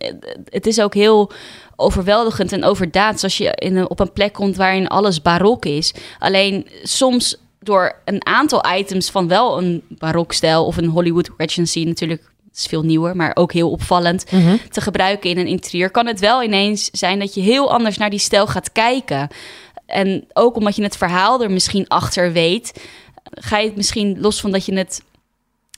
het 0.50 0.68
is 0.68 0.82
ook 0.82 0.94
heel 0.94 1.32
overweldigend 1.76 2.52
en 2.52 2.64
overdaad 2.64 3.24
als 3.24 3.38
je 3.38 3.52
in 3.56 3.90
op 3.90 4.00
een 4.00 4.14
plek 4.14 4.34
komt 4.34 4.56
waarin 4.56 4.88
alles 4.88 5.22
barok 5.22 5.66
is. 5.66 5.94
Alleen 6.20 6.68
soms 6.84 7.38
door 7.66 7.96
een 8.06 8.26
aantal 8.26 8.66
items 8.76 9.10
van 9.10 9.28
wel 9.28 9.58
een 9.58 9.84
barokstijl 9.90 10.66
of 10.66 10.78
een 10.78 10.86
Hollywood 10.90 11.30
Regency 11.38 11.84
natuurlijk 11.84 12.32
is 12.56 12.66
veel 12.66 12.84
nieuwer, 12.84 13.16
maar 13.16 13.32
ook 13.34 13.54
heel 13.54 13.72
opvallend 13.72 14.32
Mhm. 14.32 14.58
te 14.70 14.82
gebruiken 14.82 15.30
in 15.30 15.38
een 15.38 15.48
interieur, 15.48 15.90
kan 15.90 16.08
het 16.08 16.20
wel 16.20 16.44
ineens 16.44 16.90
zijn 16.92 17.20
dat 17.20 17.34
je 17.34 17.42
heel 17.42 17.72
anders 17.72 17.98
naar 17.98 18.10
die 18.10 18.20
stijl 18.20 18.48
gaat 18.48 18.72
kijken. 18.72 19.28
En 19.86 20.26
ook 20.34 20.56
omdat 20.56 20.76
je 20.76 20.84
het 20.84 20.98
verhaal 20.98 21.42
er 21.44 21.52
misschien 21.52 21.88
achter 21.88 22.32
weet, 22.32 22.84
ga 23.32 23.58
je 23.58 23.68
het 23.68 23.76
misschien 23.76 24.20
los 24.20 24.42
van 24.42 24.52
dat 24.52 24.66
je 24.66 24.78
het 24.78 25.02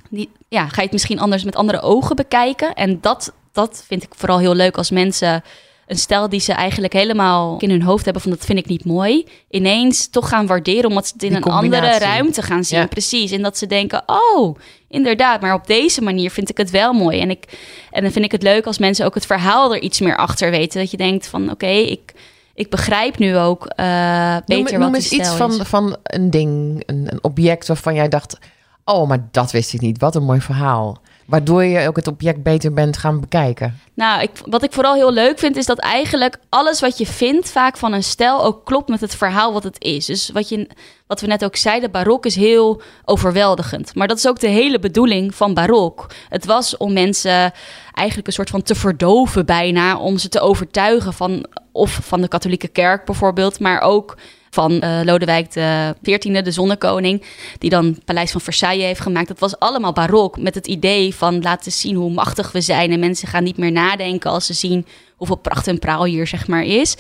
niet, 0.10 0.30
ja, 0.48 0.68
ga 0.68 0.76
je 0.76 0.82
het 0.82 0.92
misschien 0.92 1.20
anders 1.20 1.44
met 1.44 1.56
andere 1.56 1.82
ogen 1.82 2.16
bekijken. 2.16 2.74
En 2.74 2.98
dat, 3.02 3.34
dat 3.52 3.84
vind 3.88 4.04
ik 4.04 4.10
vooral 4.16 4.40
heel 4.40 4.56
leuk 4.56 4.78
als 4.78 4.92
mensen 4.92 5.44
een 5.88 5.98
stijl 5.98 6.30
die 6.30 6.40
ze 6.40 6.54
eigenlijk 6.54 6.94
helemaal 6.94 7.56
in 7.60 7.70
hun 7.70 7.82
hoofd 7.82 8.04
hebben 8.04 8.22
van 8.22 8.32
dat 8.32 8.46
vind 8.46 8.60
ik 8.60 8.66
niet 8.66 8.86
mooi, 8.86 9.26
ineens 9.50 10.10
toch 10.10 10.30
gaan 10.30 10.48
waarderen 10.48 10.90
omdat 10.90 11.08
ze 11.08 11.14
het 11.14 11.24
in 11.24 11.30
Die 11.30 11.38
een 11.38 11.52
andere 11.52 11.98
ruimte 11.98 12.42
gaan 12.42 12.64
zien. 12.64 12.80
Ja. 12.80 12.88
Precies. 12.88 13.32
En 13.32 13.42
dat 13.42 13.58
ze 13.58 13.68
denken, 13.68 14.04
oh, 14.06 14.58
inderdaad, 14.88 15.42
maar 15.42 15.54
op 15.54 15.68
deze 15.68 16.02
manier 16.02 16.32
vind 16.32 16.50
ik 16.50 16.58
het 16.58 16.70
wel 16.70 16.94
mooi. 16.94 17.20
En, 17.20 17.30
ik, 17.30 17.60
en 17.92 18.02
dan 18.02 18.12
vind 18.12 18.26
ik 18.26 18.32
het 18.32 18.44
leuk 18.44 18.66
als 18.66 18.78
mensen 18.78 19.06
ook 19.06 19.14
het 19.14 19.26
verhaal 19.26 19.74
er 19.74 19.82
iets 19.82 20.00
meer 20.00 20.18
achter 20.18 20.52
weten. 20.52 20.80
Dat 20.80 20.92
je 20.92 20.98
denkt 20.98 21.28
van, 21.28 21.52
oké, 21.52 21.68
ik, 21.68 22.14
ik 22.54 22.70
begrijp 22.70 23.18
nu 23.18 23.38
ook 23.38 23.66
eh, 23.66 24.36
beter 24.46 24.56
noem, 24.56 24.64
wat 24.64 24.80
noem 24.80 24.96
eens 24.96 25.12
iets 25.12 25.30
stijl 25.30 25.50
van, 25.50 25.62
is. 25.62 25.68
van 25.68 25.98
een 26.04 26.30
ding, 26.30 26.84
een, 26.86 27.08
een 27.12 27.24
object 27.24 27.68
waarvan 27.68 27.94
jij 27.94 28.08
dacht... 28.08 28.38
oh, 28.86 29.08
maar 29.08 29.28
dat 29.32 29.52
wist 29.52 29.74
ik 29.74 29.82
niet. 29.82 30.00
Wat 30.00 30.16
een 30.16 30.24
mooi 30.24 30.42
verhaal. 30.42 31.02
Waardoor 31.28 31.64
je 31.64 31.88
ook 31.88 31.96
het 31.96 32.08
object 32.08 32.44
beter 32.44 32.74
bent 32.74 32.98
gaan 32.98 33.20
bekijken. 33.20 33.80
Nou, 33.94 34.22
ik, 34.22 34.32
wat 34.46 34.64
ik 34.64 34.72
vooral 34.72 34.94
heel 34.94 35.12
leuk 35.12 35.40
vind, 35.40 35.56
is 35.56 35.66
dat 35.66 35.80
eigenlijk 35.80 36.38
alles 36.50 36.82
wat 36.82 36.98
je 36.98 37.06
vindt, 37.06 37.52
vaak 37.52 37.78
van 37.78 37.94
een 37.94 38.04
stijl, 38.04 38.44
ook 38.44 38.66
klopt 38.66 38.90
met 38.90 39.02
het 39.02 39.16
verhaal 39.16 39.54
wat 39.54 39.64
het 39.64 39.84
is. 39.84 40.06
Dus 40.06 40.30
wat, 40.30 40.50
je, 40.50 40.68
wat 41.08 41.22
we 41.22 41.28
net 41.28 41.46
ook 41.46 41.56
zeiden, 41.56 41.92
barok 41.92 42.26
is 42.26 42.36
heel 42.36 42.82
overweldigend. 43.06 43.96
Maar 43.96 44.08
dat 44.08 44.18
is 44.18 44.28
ook 44.28 44.40
de 44.40 44.48
hele 44.48 44.80
bedoeling 44.80 45.36
van 45.36 45.54
barok. 45.54 46.06
Het 46.30 46.46
was 46.46 46.78
om 46.78 46.94
mensen 46.94 47.52
eigenlijk 47.94 48.28
een 48.28 48.34
soort 48.34 48.50
van 48.50 48.64
te 48.64 48.76
verdoven 48.76 49.46
bijna, 49.46 49.98
om 49.98 50.18
ze 50.18 50.30
te 50.30 50.40
overtuigen 50.40 51.14
van, 51.14 51.46
of 51.72 52.00
van 52.04 52.22
de 52.22 52.28
katholieke 52.28 52.68
kerk 52.68 53.06
bijvoorbeeld, 53.06 53.60
maar 53.60 53.82
ook 53.82 54.18
van 54.58 54.82
eh, 54.82 55.00
Lodewijk 55.04 55.52
de 55.52 55.96
14e, 56.00 56.42
de 56.44 56.52
zonnekoning, 56.52 57.24
die 57.58 57.70
dan 57.70 58.00
Paleis 58.06 58.32
van 58.32 58.42
Versailles 58.42 58.86
heeft 58.86 59.00
gemaakt. 59.00 59.28
Dat 59.28 59.40
was 59.40 59.60
allemaal 59.60 59.94
barok 59.94 60.40
met 60.40 60.56
het 60.56 60.68
idee 60.68 61.16
van 61.16 61.42
laten 61.42 61.72
zien 61.72 61.96
hoe 61.96 62.12
machtig 62.12 62.52
we 62.52 62.62
zijn. 62.62 62.92
En 62.92 63.00
mensen 63.00 63.28
gaan 63.28 63.44
niet 63.44 63.58
meer 63.58 63.72
nadenken 63.72 64.32
als 64.32 64.46
ze 64.46 64.54
zien 64.54 64.86
hoeveel 65.16 65.36
pracht 65.36 65.68
en 65.68 65.80
praal 65.80 66.06
hier 66.06 66.28
zeg 66.28 66.48
maar 66.48 66.64
is. 66.64 66.96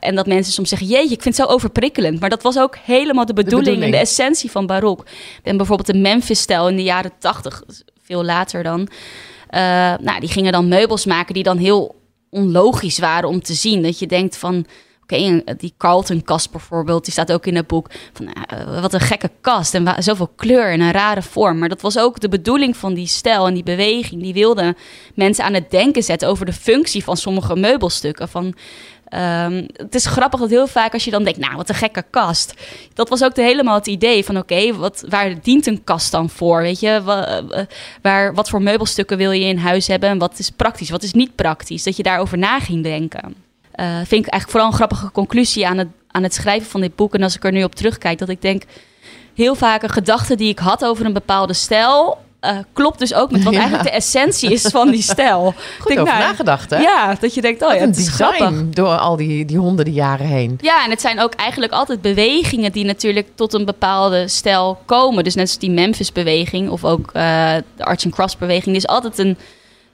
En 0.00 0.14
dat 0.14 0.26
mensen 0.26 0.52
soms 0.52 0.68
zeggen, 0.68 0.88
jeetje, 0.88 1.14
ik 1.14 1.22
vind 1.22 1.36
het 1.36 1.46
zo 1.46 1.52
overprikkelend. 1.52 2.20
Maar 2.20 2.30
dat 2.30 2.42
was 2.42 2.58
ook 2.58 2.76
helemaal 2.84 3.26
de 3.26 3.32
bedoeling, 3.32 3.66
en 3.66 3.74
bedoeling. 3.74 3.94
de 3.94 4.10
essentie 4.10 4.50
van 4.50 4.66
barok. 4.66 5.04
En 5.42 5.56
bijvoorbeeld 5.56 5.88
de 5.88 5.98
Memphis-stijl 5.98 6.68
in 6.68 6.76
de 6.76 6.82
jaren 6.82 7.12
80, 7.18 7.62
veel 8.02 8.24
later 8.24 8.62
dan. 8.62 8.88
eh, 9.48 9.60
nou, 10.00 10.20
die 10.20 10.28
gingen 10.28 10.52
dan 10.52 10.68
meubels 10.68 11.06
maken 11.06 11.34
die 11.34 11.42
dan 11.42 11.58
heel 11.58 11.96
onlogisch 12.30 12.98
waren 12.98 13.28
om 13.28 13.42
te 13.42 13.54
zien. 13.54 13.82
Dat 13.82 13.98
je 13.98 14.06
denkt 14.06 14.36
van, 14.36 14.66
die 15.56 15.74
Carlton-kast 15.78 16.50
bijvoorbeeld, 16.50 17.04
die 17.04 17.12
staat 17.12 17.32
ook 17.32 17.46
in 17.46 17.56
het 17.56 17.66
boek. 17.66 17.90
Van, 18.12 18.32
eh, 18.32 18.80
wat 18.80 18.92
een 18.92 19.00
gekke 19.00 19.30
kast 19.40 19.74
en 19.74 20.02
zoveel 20.02 20.30
kleur 20.36 20.70
en 20.70 20.80
een 20.80 20.92
rare 20.92 21.22
vorm. 21.22 21.58
Maar 21.58 21.68
dat 21.68 21.80
was 21.80 21.98
ook 21.98 22.20
de 22.20 22.28
bedoeling 22.28 22.76
van 22.76 22.94
die 22.94 23.06
stijl 23.06 23.46
en 23.46 23.54
die 23.54 23.62
beweging. 23.62 24.22
Die 24.22 24.32
wilde 24.32 24.76
mensen 25.14 25.44
aan 25.44 25.54
het 25.54 25.70
denken 25.70 26.02
zetten 26.02 26.28
over 26.28 26.46
de 26.46 26.52
functie 26.52 27.04
van 27.04 27.16
sommige 27.16 27.56
meubelstukken. 27.56 28.28
Van, 28.28 28.54
ehm, 29.08 29.66
het 29.72 29.94
is 29.94 30.06
grappig 30.06 30.40
dat 30.40 30.50
heel 30.50 30.66
vaak 30.66 30.92
als 30.92 31.04
je 31.04 31.10
dan 31.10 31.24
denkt, 31.24 31.38
nou, 31.38 31.56
wat 31.56 31.68
een 31.68 31.74
gekke 31.74 32.04
kast. 32.10 32.54
Dat 32.94 33.08
was 33.08 33.24
ook 33.24 33.34
de, 33.34 33.42
helemaal 33.42 33.74
het 33.74 33.86
idee 33.86 34.24
van, 34.24 34.38
oké, 34.38 34.76
wat 34.76 35.04
waar 35.08 35.42
dient 35.42 35.66
een 35.66 35.84
kast 35.84 36.10
dan 36.10 36.30
voor? 36.30 36.60
Weet 36.60 36.80
je, 36.80 36.88
eh, 36.88 37.64
waar, 38.02 38.34
wat 38.34 38.48
voor 38.48 38.62
meubelstukken 38.62 39.16
wil 39.16 39.30
je 39.30 39.44
in 39.44 39.58
huis 39.58 39.86
hebben 39.86 40.08
en 40.08 40.18
wat 40.18 40.38
is 40.38 40.50
praktisch, 40.50 40.90
wat 40.90 41.02
is 41.02 41.12
niet 41.12 41.34
praktisch? 41.34 41.82
Dat 41.82 41.96
je 41.96 42.02
daarover 42.02 42.38
na 42.38 42.60
ging 42.60 42.82
denken. 42.82 43.47
Eh, 43.78 43.86
vind 43.94 44.26
ik 44.26 44.32
eigenlijk 44.32 44.50
vooral 44.50 44.66
een 44.68 44.74
grappige 44.76 45.10
conclusie 45.10 45.66
aan 45.66 45.78
het, 45.78 45.88
aan 46.10 46.22
het 46.22 46.34
schrijven 46.34 46.70
van 46.70 46.80
dit 46.80 46.96
boek. 46.96 47.14
En 47.14 47.22
als 47.22 47.36
ik 47.36 47.44
er 47.44 47.52
nu 47.52 47.64
op 47.64 47.74
terugkijk, 47.74 48.18
dat 48.18 48.28
ik 48.28 48.42
denk, 48.42 48.62
heel 49.34 49.54
vaak 49.54 49.82
een 49.82 49.88
gedachte 49.88 50.36
die 50.36 50.48
ik 50.48 50.58
had 50.58 50.84
over 50.84 51.06
een 51.06 51.12
bepaalde 51.12 51.52
stijl, 51.52 52.18
eh, 52.40 52.56
klopt 52.72 52.98
dus 52.98 53.14
ook 53.14 53.30
met 53.30 53.42
wat 53.42 53.52
Ja. 53.54 53.58
eigenlijk 53.58 53.88
de 53.88 53.94
essentie 53.96 54.52
is 54.52 54.62
van 54.62 54.90
die 54.90 55.02
stijl. 55.02 55.44
Goed 55.44 55.90
Ik 55.90 55.96
denk, 55.96 56.00
over 56.00 56.14
nou, 56.14 56.28
nagedacht, 56.28 56.70
hè? 56.70 56.76
Ja, 56.76 57.14
dat 57.20 57.34
je 57.34 57.40
denkt, 57.40 57.62
oh 57.62 57.68
Wat 57.68 57.78
ja, 57.78 57.86
het 57.86 57.96
is 57.96 58.08
grappig. 58.08 58.68
door 58.70 58.96
al 58.96 59.16
die, 59.16 59.44
die 59.44 59.58
honderden 59.58 59.94
jaren 59.94 60.26
heen. 60.26 60.58
Ja, 60.60 60.84
en 60.84 60.90
het 60.90 61.00
zijn 61.00 61.20
ook 61.20 61.34
eigenlijk 61.34 61.72
altijd 61.72 62.00
bewegingen 62.00 62.72
die 62.72 62.84
natuurlijk 62.84 63.26
tot 63.34 63.52
een 63.54 63.64
bepaalde 63.64 64.28
stijl 64.28 64.78
komen. 64.84 65.24
Dus 65.24 65.34
net 65.34 65.46
als 65.46 65.58
die 65.58 65.70
Memphis-beweging 65.70 66.70
of 66.70 66.84
ook 66.84 67.06
eh, 67.12 67.54
de 67.76 67.84
Arts 67.84 68.04
and 68.04 68.14
Crafts-beweging. 68.14 68.64
Die 68.64 68.76
is 68.76 68.86
altijd 68.86 69.18
een, 69.18 69.38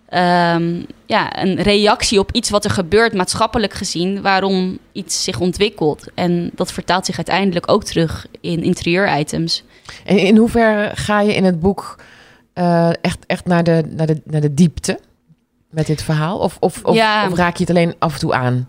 ehm, 0.09 0.83
ja, 1.07 1.43
een 1.43 1.63
reactie 1.63 2.19
op 2.19 2.33
iets 2.33 2.51
wat 2.51 2.65
er 2.65 2.71
gebeurt, 2.71 3.15
maatschappelijk 3.15 3.73
gezien, 3.73 4.23
waarom 4.23 4.79
iets 4.93 5.25
zich 5.25 5.41
ontwikkelt. 5.41 6.07
En 6.15 6.51
dat 6.55 6.73
vertaalt 6.73 7.07
zich 7.07 7.17
uiteindelijk 7.17 7.71
ook 7.71 7.85
terug 7.85 8.27
in 8.41 8.63
interieur-items. 8.63 9.65
En 10.05 10.19
in 10.19 10.37
hoeverre 10.37 10.91
ga 10.95 11.21
je 11.21 11.35
in 11.35 11.45
het 11.45 11.61
boek 11.61 11.99
eh, 12.53 12.89
echt, 13.01 13.19
echt 13.27 13.47
naar, 13.47 13.65
de, 13.65 13.83
naar, 13.91 14.07
de, 14.07 14.21
naar 14.25 14.41
de 14.41 14.55
diepte 14.55 14.99
met 15.71 15.87
dit 15.87 16.03
verhaal? 16.03 16.39
Of, 16.39 16.57
of, 16.61 16.81
of, 16.85 16.95
Ja. 16.95 17.29
of 17.31 17.37
raak 17.37 17.57
je 17.57 17.65
het 17.65 17.77
alleen 17.77 17.95
af 17.99 18.13
en 18.13 18.19
toe 18.19 18.35
aan? 18.35 18.69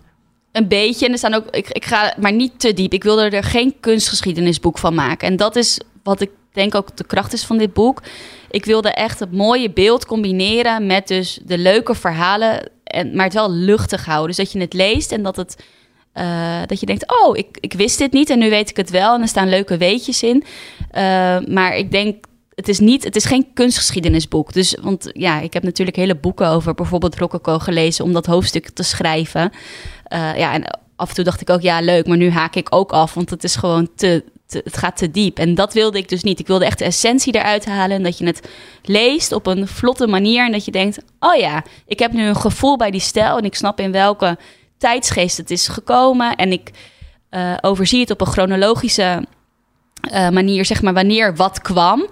Een 0.51 0.67
beetje. 0.67 1.05
En 1.05 1.11
er 1.11 1.17
staan 1.17 1.33
ook. 1.33 1.47
Ik, 1.49 1.69
ik 1.69 1.85
ga 1.85 2.13
maar 2.19 2.33
niet 2.33 2.59
te 2.59 2.73
diep. 2.73 2.93
Ik 2.93 3.03
wilde 3.03 3.29
er 3.29 3.43
geen 3.43 3.75
kunstgeschiedenisboek 3.79 4.77
van 4.77 4.93
maken. 4.93 5.27
En 5.27 5.35
dat 5.35 5.55
is 5.55 5.79
wat 6.05 6.21
ik 6.21 6.29
denk 6.51 6.75
ook 6.75 6.97
de 6.97 7.05
kracht 7.05 7.33
is 7.33 7.45
van 7.45 7.57
dit 7.57 7.73
boek. 7.73 8.01
Ik 8.49 8.65
wilde 8.65 8.89
echt 8.89 9.19
het 9.19 9.31
mooie 9.31 9.71
beeld 9.71 10.05
combineren 10.05 10.85
met 10.85 11.07
dus 11.07 11.39
de 11.45 11.57
leuke 11.57 11.95
verhalen 11.95 12.69
En, 12.83 13.15
maar 13.15 13.25
het 13.25 13.33
wel 13.33 13.51
luchtig 13.51 14.05
houden. 14.05 14.27
Dus 14.27 14.37
dat 14.37 14.51
je 14.51 14.59
het 14.59 14.73
leest 14.73 15.11
en 15.11 15.23
dat 15.23 15.35
het... 15.35 15.63
eh, 16.13 16.61
dat 16.65 16.79
je 16.79 16.85
denkt, 16.85 17.21
oh, 17.21 17.37
ik, 17.37 17.57
ik 17.59 17.73
wist 17.73 17.97
dit 17.97 18.11
niet 18.11 18.29
en 18.29 18.39
nu 18.39 18.49
weet 18.49 18.69
ik 18.69 18.77
het 18.77 18.89
wel. 18.89 19.13
En 19.13 19.21
er 19.21 19.27
staan 19.27 19.49
leuke 19.49 19.77
weetjes 19.77 20.23
in. 20.23 20.43
Eh, 20.91 21.37
maar 21.47 21.75
ik 21.77 21.91
denk, 21.91 22.25
het 22.55 22.67
is, 22.67 22.79
niet, 22.79 23.03
het 23.03 23.15
is 23.15 23.25
geen 23.25 23.47
kunstgeschiedenisboek. 23.53 24.53
Dus, 24.53 24.77
want 24.81 25.09
ja, 25.13 25.39
ik 25.39 25.53
heb 25.53 25.63
natuurlijk 25.63 25.97
hele 25.97 26.15
boeken 26.15 26.47
over 26.47 26.73
bijvoorbeeld 26.73 27.17
Rococo 27.17 27.59
gelezen... 27.59 28.05
om 28.05 28.13
dat 28.13 28.25
hoofdstuk 28.25 28.69
te 28.69 28.83
schrijven. 28.83 29.51
Eh, 30.03 30.37
ja, 30.37 30.53
en 30.53 30.79
af 30.95 31.09
en 31.09 31.15
toe 31.15 31.23
dacht 31.23 31.41
ik 31.41 31.49
ook, 31.49 31.61
ja, 31.61 31.81
leuk. 31.81 32.07
Maar 32.07 32.17
nu 32.17 32.29
haak 32.29 32.55
ik 32.55 32.67
ook 32.69 32.91
af, 32.91 33.13
want 33.13 33.29
het 33.29 33.43
is 33.43 33.55
gewoon 33.55 33.89
te, 33.95 34.23
het 34.47 34.77
gaat 34.77 34.97
te 34.97 35.11
diep. 35.11 35.37
En 35.37 35.55
dat 35.55 35.73
wilde 35.73 35.97
ik 35.97 36.09
dus 36.09 36.23
niet. 36.23 36.39
Ik 36.39 36.47
wilde 36.47 36.65
echt 36.65 36.79
de 36.79 36.85
essentie 36.85 37.35
eruit 37.35 37.65
halen. 37.65 37.97
En 37.97 38.03
dat 38.03 38.17
je 38.17 38.25
het 38.25 38.49
leest 38.83 39.31
op 39.31 39.47
een 39.47 39.67
vlotte 39.67 40.07
manier. 40.07 40.45
En 40.45 40.51
dat 40.51 40.65
je 40.65 40.71
denkt, 40.71 40.99
oh 41.19 41.35
ja, 41.35 41.63
ik 41.85 41.99
heb 41.99 42.11
nu 42.11 42.27
een 42.27 42.35
gevoel 42.35 42.77
bij 42.77 42.91
die 42.91 42.99
stijl. 42.99 43.37
En 43.37 43.43
ik 43.43 43.55
snap 43.55 43.79
in 43.79 43.91
welke 43.91 44.37
tijdsgeest 44.77 45.37
het 45.37 45.51
is 45.51 45.67
gekomen. 45.67 46.35
En 46.35 46.51
ik 46.51 46.71
eh, 47.29 47.53
overzie 47.61 47.99
het 47.99 48.11
op 48.11 48.21
een 48.21 48.27
chronologische 48.27 49.25
eh, 50.01 50.29
manier, 50.29 50.65
zeg 50.65 50.81
maar, 50.81 50.93
wanneer 50.93 51.35
wat 51.35 51.61
kwam. 51.61 52.07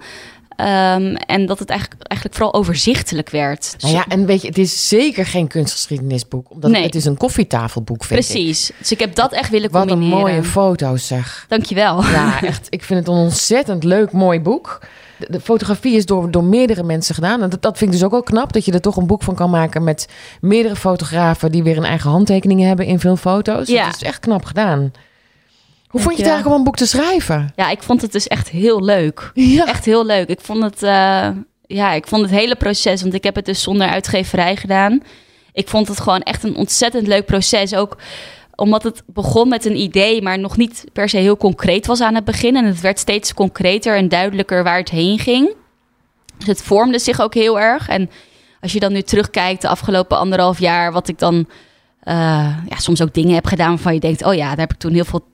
Ehm, 0.56 1.14
en 1.14 1.46
dat 1.46 1.58
het 1.58 1.68
eigenlijk, 1.70 2.02
eigenlijk 2.02 2.40
vooral 2.40 2.60
overzichtelijk 2.60 3.30
werd. 3.30 3.74
Nou 3.78 3.94
ja, 3.94 4.04
en 4.08 4.26
weet 4.26 4.40
je, 4.42 4.48
het 4.48 4.58
is 4.58 4.88
zeker 4.88 5.26
geen 5.26 5.48
kunstgeschiedenisboek. 5.48 6.50
Omdat 6.50 6.70
Nee. 6.70 6.82
het 6.82 6.94
is 6.94 7.04
een 7.04 7.16
koffietafelboek, 7.16 8.04
vind 8.04 8.20
ik. 8.20 8.26
Precies. 8.26 8.70
Dus 8.78 8.92
ik 8.92 8.98
heb 8.98 9.14
dat 9.14 9.32
echt 9.32 9.50
willen 9.50 9.70
Wat 9.70 9.82
een 9.82 9.88
combineren. 9.88 10.18
mooie 10.20 10.42
foto's, 10.42 11.06
zeg. 11.06 11.44
Dankjewel. 11.48 12.02
Ja, 12.02 12.40
echt. 12.42 12.66
Ik 12.70 12.82
vind 12.84 12.98
het 12.98 13.08
een 13.08 13.14
ontzettend 13.14 13.84
leuk, 13.84 14.12
mooi 14.12 14.40
boek. 14.40 14.80
De, 15.18 15.26
de 15.30 15.40
fotografie 15.40 15.96
is 15.96 16.06
door, 16.06 16.30
door 16.30 16.44
meerdere 16.44 16.82
mensen 16.82 17.14
gedaan. 17.14 17.42
En 17.42 17.50
dat, 17.50 17.62
dat 17.62 17.78
vind 17.78 17.90
ik 17.90 17.96
dus 17.96 18.04
ook 18.06 18.12
wel 18.12 18.22
knap. 18.22 18.52
Dat 18.52 18.64
je 18.64 18.72
er 18.72 18.80
toch 18.80 18.96
een 18.96 19.06
boek 19.06 19.22
van 19.22 19.34
kan 19.34 19.50
maken 19.50 19.84
met 19.84 20.08
meerdere 20.40 20.76
fotografen... 20.76 21.52
die 21.52 21.62
weer 21.62 21.76
een 21.76 21.84
eigen 21.84 22.10
handtekeningen 22.10 22.68
hebben 22.68 22.86
in 22.86 23.00
veel 23.00 23.16
foto's. 23.16 23.68
Ja. 23.68 23.84
Dat 23.84 23.94
is 23.94 24.02
echt 24.02 24.18
knap 24.20 24.44
gedaan. 24.44 24.92
Hoe 25.94 26.02
vond 26.02 26.16
je 26.16 26.22
het 26.22 26.30
eigenlijk 26.30 26.46
om 26.46 26.58
een 26.58 26.72
boek 26.72 26.76
te 26.76 26.86
schrijven? 26.86 27.52
Ja, 27.56 27.70
ik 27.70 27.82
vond 27.82 28.02
het 28.02 28.12
dus 28.12 28.28
echt 28.28 28.48
heel 28.48 28.84
leuk. 28.84 29.30
Ja. 29.34 29.66
Echt 29.66 29.84
heel 29.84 30.06
leuk. 30.06 30.28
Ik 30.28 30.40
vond 30.40 30.62
het, 30.62 30.82
eh, 30.82 31.28
ja, 31.66 31.92
ik 31.92 32.06
vond 32.06 32.22
het 32.22 32.30
hele 32.30 32.56
proces, 32.56 33.02
want 33.02 33.14
ik 33.14 33.24
heb 33.24 33.34
het 33.34 33.44
dus 33.44 33.62
zonder 33.62 33.88
uitgeverij 33.88 34.56
gedaan. 34.56 35.02
Ik 35.52 35.68
vond 35.68 35.88
het 35.88 36.00
gewoon 36.00 36.22
echt 36.22 36.42
een 36.42 36.56
ontzettend 36.56 37.06
leuk 37.06 37.26
proces. 37.26 37.74
Ook 37.74 37.96
omdat 38.54 38.82
het 38.82 39.02
begon 39.06 39.48
met 39.48 39.64
een 39.64 39.76
idee, 39.76 40.22
maar 40.22 40.38
nog 40.38 40.56
niet 40.56 40.84
per 40.92 41.08
se 41.08 41.16
heel 41.16 41.36
concreet 41.36 41.86
was 41.86 42.00
aan 42.00 42.14
het 42.14 42.24
begin. 42.24 42.56
En 42.56 42.64
het 42.64 42.80
werd 42.80 42.98
steeds 42.98 43.34
concreter 43.34 43.96
en 43.96 44.08
duidelijker 44.08 44.64
waar 44.64 44.78
het 44.78 44.90
heen 44.90 45.18
ging. 45.18 45.54
Dus 46.38 46.46
het 46.46 46.62
vormde 46.62 46.98
zich 46.98 47.20
ook 47.20 47.34
heel 47.34 47.60
erg. 47.60 47.88
En 47.88 48.10
als 48.60 48.72
je 48.72 48.80
dan 48.80 48.92
nu 48.92 49.02
terugkijkt, 49.02 49.62
de 49.62 49.68
afgelopen 49.68 50.18
anderhalf 50.18 50.58
jaar, 50.58 50.92
wat 50.92 51.08
ik 51.08 51.18
dan 51.18 51.48
eh, 52.00 52.56
ja, 52.68 52.76
soms 52.76 53.02
ook 53.02 53.14
dingen 53.14 53.34
heb 53.34 53.46
gedaan 53.46 53.68
waarvan 53.68 53.94
je 53.94 54.00
denkt: 54.00 54.24
oh 54.24 54.34
ja, 54.34 54.48
daar 54.48 54.58
heb 54.58 54.72
ik 54.72 54.78
toen 54.78 54.92
heel 54.92 55.04
veel 55.04 55.32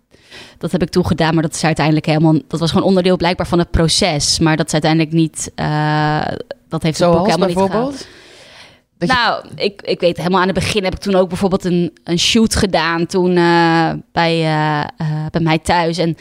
dat 0.58 0.72
heb 0.72 0.82
ik 0.82 0.90
toen 0.90 1.06
gedaan, 1.06 1.34
maar 1.34 1.42
dat 1.42 1.54
is 1.54 1.64
uiteindelijk 1.64 2.06
helemaal. 2.06 2.34
Dat 2.49 2.60
was 2.60 2.70
gewoon 2.70 2.87
onderdeel 2.87 3.16
blijkbaar 3.16 3.46
van 3.46 3.58
het 3.58 3.70
proces. 3.70 4.38
Maar 4.38 4.56
dat 4.56 4.66
is 4.66 4.72
uiteindelijk 4.72 5.12
niet. 5.12 5.50
eh, 5.54 6.20
dat 6.68 6.82
heeft 6.82 6.99
het 6.99 7.08
boek 7.18 7.26
helemaal 7.26 7.49
niet 7.49 7.56
gehaald. 7.70 8.06
Dat 8.99 9.08
je- 9.08 9.14
Nou, 9.14 9.44
ik, 9.54 9.82
ik 9.82 10.00
weet 10.00 10.16
helemaal 10.16 10.40
aan 10.40 10.46
het 10.49 10.54
begin 10.58 10.84
heb 10.84 10.94
ik 10.94 11.00
toen 11.00 11.14
ook 11.14 11.28
bijvoorbeeld 11.28 11.64
een, 11.64 11.96
een 12.04 12.18
shoot 12.18 12.54
gedaan 12.54 13.06
toen 13.06 13.37
eh, 13.37 13.90
bij, 14.12 14.42
eh, 14.44 14.84
bij 15.30 15.40
mij 15.40 15.58
thuis. 15.58 15.99
En 15.99 16.16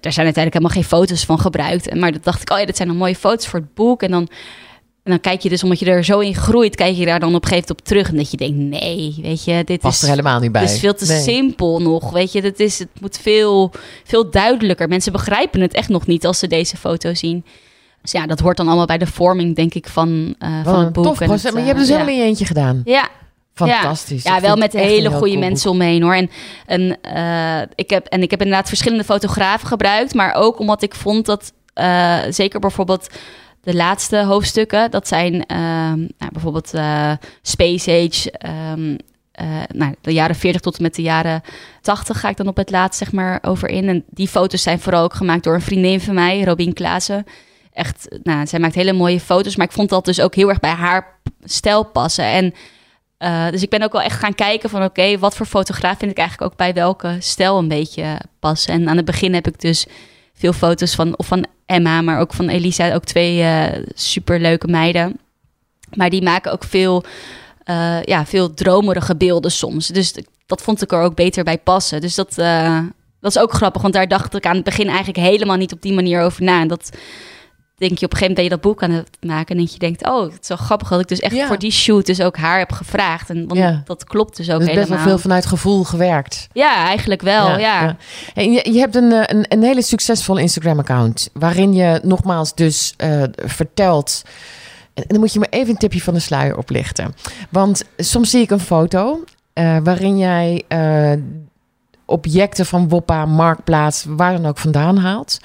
daar 0.00 0.12
zijn 0.12 0.26
uiteindelijk 0.26 0.52
helemaal 0.52 0.70
geen 0.82 0.84
foto's 0.98 1.24
van 1.24 1.38
gebruikt. 1.40 1.94
Maar 1.94 2.12
dat 2.12 2.24
dacht 2.24 2.42
ik, 2.42 2.50
oh 2.50 2.58
ja, 2.58 2.66
dit 2.66 2.76
zijn 2.76 2.88
dan 2.88 2.96
mooie 2.96 3.16
foto's 3.16 3.46
voor 3.46 3.58
het 3.60 3.74
boek. 3.74 4.02
En 4.02 4.10
dan, 4.10 4.28
en 5.06 5.12
dan 5.12 5.20
kijk 5.20 5.40
je 5.40 5.48
dus, 5.48 5.62
omdat 5.62 5.78
je 5.78 5.86
er 5.86 6.04
zo 6.04 6.18
in 6.18 6.34
groeit, 6.34 6.74
kijk 6.76 6.96
je 6.96 7.04
daar 7.06 7.20
dan 7.20 7.34
op 7.34 7.42
een 7.42 7.48
gegeven 7.48 7.66
moment 7.68 7.80
op 7.80 7.86
terug. 7.86 8.08
En 8.08 8.16
dat 8.16 8.30
je 8.30 8.36
denkt, 8.36 8.56
nee, 8.56 9.18
weet 9.22 9.44
je, 9.44 9.62
dit 9.64 9.80
Past 9.80 9.96
is... 9.96 10.02
er 10.02 10.08
helemaal 10.08 10.40
niet 10.40 10.52
bij. 10.52 10.62
Het 10.62 10.70
is 10.70 10.78
veel 10.78 10.94
te 10.94 11.04
Nee. 11.06 11.22
simpel 11.22 11.80
nog, 11.80 12.10
weet 12.10 12.32
je. 12.32 12.40
Het, 12.40 12.60
is, 12.60 12.78
het 12.78 12.88
moet 13.00 13.18
veel, 13.22 13.72
veel 14.04 14.30
duidelijker. 14.30 14.88
Mensen 14.88 15.12
begrijpen 15.12 15.60
het 15.60 15.74
echt 15.74 15.88
nog 15.88 16.06
niet 16.06 16.26
als 16.26 16.38
ze 16.38 16.46
deze 16.46 16.76
foto 16.76 17.14
zien. 17.14 17.44
Dus 18.02 18.12
ja, 18.12 18.26
dat 18.26 18.40
hoort 18.40 18.56
dan 18.56 18.66
allemaal 18.66 18.86
bij 18.86 18.98
de 18.98 19.06
vorming, 19.06 19.56
denk 19.56 19.74
ik, 19.74 19.88
van, 19.88 20.34
Wat 20.38 20.48
van 20.64 20.74
een 20.78 20.84
het 20.84 20.92
boek. 20.92 21.04
tof 21.04 21.20
en 21.20 21.26
proces. 21.26 21.42
het, 21.44 21.52
maar 21.52 21.62
je 21.62 21.68
hebt 21.68 21.80
dus 21.80 21.88
eh, 21.88 21.94
helemaal 21.94 22.14
in 22.16 22.20
je 22.22 22.28
eentje 22.28 22.44
gedaan. 22.44 22.82
Ja, 22.84 23.08
Fantastisch. 23.54 24.22
ja, 24.22 24.40
wel 24.40 24.56
met 24.56 24.72
hele 24.72 25.10
goede 25.10 25.28
cool 25.28 25.38
mensen 25.38 25.70
omheen 25.70 26.02
hoor. 26.02 26.14
En, 26.14 26.30
en, 26.66 27.00
eh, 27.00 27.68
ik 27.74 27.90
heb, 27.90 28.06
en 28.06 28.22
ik 28.22 28.30
heb 28.30 28.40
inderdaad 28.42 28.68
verschillende 28.68 29.04
fotografen 29.04 29.68
gebruikt. 29.68 30.14
Maar 30.14 30.34
ook 30.34 30.58
omdat 30.58 30.82
ik 30.82 30.94
vond 30.94 31.26
dat 31.26 31.52
zeker 32.28 32.60
bijvoorbeeld 32.60 33.08
de 33.66 33.74
laatste 33.74 34.24
hoofdstukken, 34.24 34.90
dat 34.90 35.08
zijn 35.08 35.46
ehm, 35.46 35.98
nou, 35.98 36.32
bijvoorbeeld 36.32 36.74
eh, 36.74 37.12
Space 37.42 37.90
Age. 37.90 38.30
ehm, 38.30 38.96
eh, 39.32 39.46
nou, 39.74 39.94
de 40.00 40.12
jaren 40.12 40.36
40 40.36 40.60
tot 40.60 40.76
en 40.76 40.82
met 40.82 40.94
de 40.94 41.02
jaren 41.02 41.42
80 41.80 42.20
ga 42.20 42.28
ik 42.28 42.36
dan 42.36 42.48
op 42.48 42.56
het 42.56 42.70
laatst 42.70 42.98
zeg 42.98 43.12
maar 43.12 43.38
over 43.42 43.68
in. 43.68 43.88
En 43.88 44.04
die 44.10 44.28
foto's 44.28 44.62
zijn 44.62 44.80
vooral 44.80 45.02
ook 45.02 45.14
gemaakt 45.14 45.44
door 45.44 45.54
een 45.54 45.60
vriendin 45.60 46.00
van 46.00 46.14
mij, 46.14 46.44
Robin 46.44 46.72
Klaassen. 46.72 47.24
Echt, 47.72 48.08
nou, 48.22 48.46
zij 48.46 48.58
maakt 48.58 48.74
hele 48.74 48.92
mooie 48.92 49.20
foto's, 49.20 49.56
maar 49.56 49.66
ik 49.66 49.72
vond 49.72 49.88
dat 49.88 50.04
dus 50.04 50.20
ook 50.20 50.34
heel 50.34 50.48
erg 50.48 50.60
bij 50.60 50.70
haar 50.70 51.18
stijl 51.44 51.84
passen. 51.84 52.24
En 52.24 52.54
eh, 53.18 53.50
dus 53.50 53.62
ik 53.62 53.70
ben 53.70 53.82
ook 53.82 53.92
wel 53.92 54.02
echt 54.02 54.18
gaan 54.18 54.34
kijken 54.34 54.70
van 54.70 54.84
oké, 54.84 55.18
wat 55.18 55.36
voor 55.36 55.46
fotograaf 55.46 55.98
vind 55.98 56.10
ik 56.10 56.18
eigenlijk 56.18 56.52
ook 56.52 56.58
bij 56.58 56.74
welke 56.74 57.16
stijl 57.18 57.58
een 57.58 57.68
beetje 57.68 58.20
passen. 58.38 58.74
En 58.74 58.88
aan 58.88 58.96
het 58.96 59.06
begin 59.06 59.34
heb 59.34 59.46
ik 59.46 59.60
dus 59.60 59.86
veel 60.34 60.52
foto's 60.52 60.94
van, 60.94 61.18
of 61.18 61.26
van 61.26 61.46
Emma, 61.66 62.00
maar 62.02 62.20
ook 62.20 62.34
van 62.34 62.48
Elisa, 62.48 62.94
ook 62.94 63.04
twee 63.04 63.42
eh 63.42 63.82
superleuke 63.94 64.66
meiden. 64.66 65.18
Maar 65.94 66.10
die 66.10 66.22
maken 66.22 66.52
ook 66.52 66.64
veel, 66.64 67.04
eh, 67.64 68.02
ja, 68.02 68.26
veel 68.26 68.54
dromerige 68.54 69.16
beelden 69.16 69.50
soms. 69.50 69.86
Dus 69.86 70.14
dat 70.46 70.62
vond 70.62 70.82
ik 70.82 70.92
er 70.92 71.00
ook 71.00 71.14
beter 71.14 71.44
bij 71.44 71.58
passen. 71.58 72.00
Dus 72.00 72.14
dat, 72.14 72.38
eh, 72.38 72.78
dat 73.20 73.30
is 73.36 73.42
ook 73.42 73.52
grappig, 73.52 73.82
want 73.82 73.94
daar 73.94 74.08
dacht 74.08 74.34
ik 74.34 74.46
aan 74.46 74.54
het 74.54 74.64
begin 74.64 74.86
eigenlijk 74.86 75.18
helemaal 75.18 75.56
niet 75.56 75.72
op 75.72 75.82
die 75.82 75.92
manier 75.92 76.20
over 76.20 76.42
na. 76.42 76.60
En 76.60 76.68
dat 76.68 76.90
denk 77.76 77.98
je 77.98 78.04
op 78.06 78.12
een 78.12 78.18
gegeven 78.18 78.20
moment 78.20 78.34
ben 78.34 78.44
je 78.44 78.50
dat 78.50 78.60
boek 78.60 78.82
aan 78.82 78.90
het 78.90 79.08
maken 79.20 79.56
en 79.56 79.62
dat 79.62 79.72
je 79.72 79.78
denkt, 79.78 80.06
oh, 80.08 80.32
het 80.32 80.42
is 80.42 80.48
wel 80.48 80.56
grappig 80.56 80.88
dat 80.88 81.00
ik 81.00 81.08
dus 81.08 81.20
echt 81.20 81.34
Ja. 81.34 81.46
voor 81.46 81.58
die 81.58 81.70
shoot 81.70 82.06
dus 82.06 82.20
ook 82.20 82.36
haar 82.36 82.58
heb 82.58 82.72
gevraagd. 82.72 83.30
En 83.30 83.46
want 83.46 83.60
Ja. 83.60 83.82
dat 83.84 84.04
klopt 84.04 84.36
dus 84.36 84.50
ook 84.50 84.58
Dus 84.58 84.66
best 84.66 84.78
helemaal. 84.78 84.98
wel 84.98 85.06
veel 85.06 85.18
vanuit 85.18 85.46
gevoel 85.46 85.84
gewerkt. 85.84 86.48
Ja, 86.52 86.86
eigenlijk 86.86 87.22
wel, 87.22 87.58
ja. 87.58 87.96
En 88.34 88.52
je, 88.52 88.72
je 88.72 88.78
hebt 88.78 88.94
een, 88.94 89.12
eh, 89.12 89.22
een, 89.36 89.44
een 89.48 89.62
hele 89.62 89.82
succesvolle 89.82 90.40
Instagram-account. 90.40 91.30
Waarin 91.32 91.72
je 91.74 92.00
nogmaals 92.02 92.54
dus 92.54 92.94
eh, 92.96 93.22
vertelt. 93.44 94.22
En 94.94 95.04
dan 95.06 95.18
moet 95.20 95.32
je 95.32 95.38
me 95.38 95.46
even 95.50 95.70
een 95.70 95.76
tipje 95.76 96.02
van 96.02 96.14
de 96.14 96.20
sluier 96.20 96.56
oplichten. 96.56 97.14
Want 97.50 97.84
soms 97.96 98.30
zie 98.30 98.42
ik 98.42 98.50
een 98.50 98.60
foto 98.60 99.24
eh, 99.52 99.76
waarin 99.82 100.18
jij 100.18 100.64
objecten 102.04 102.66
van 102.66 102.88
Woppa, 102.88 103.24
Marktplaats, 103.26 104.04
waar 104.08 104.32
dan 104.32 104.46
ook 104.46 104.58
vandaan 104.58 104.96
haalt. 104.96 105.38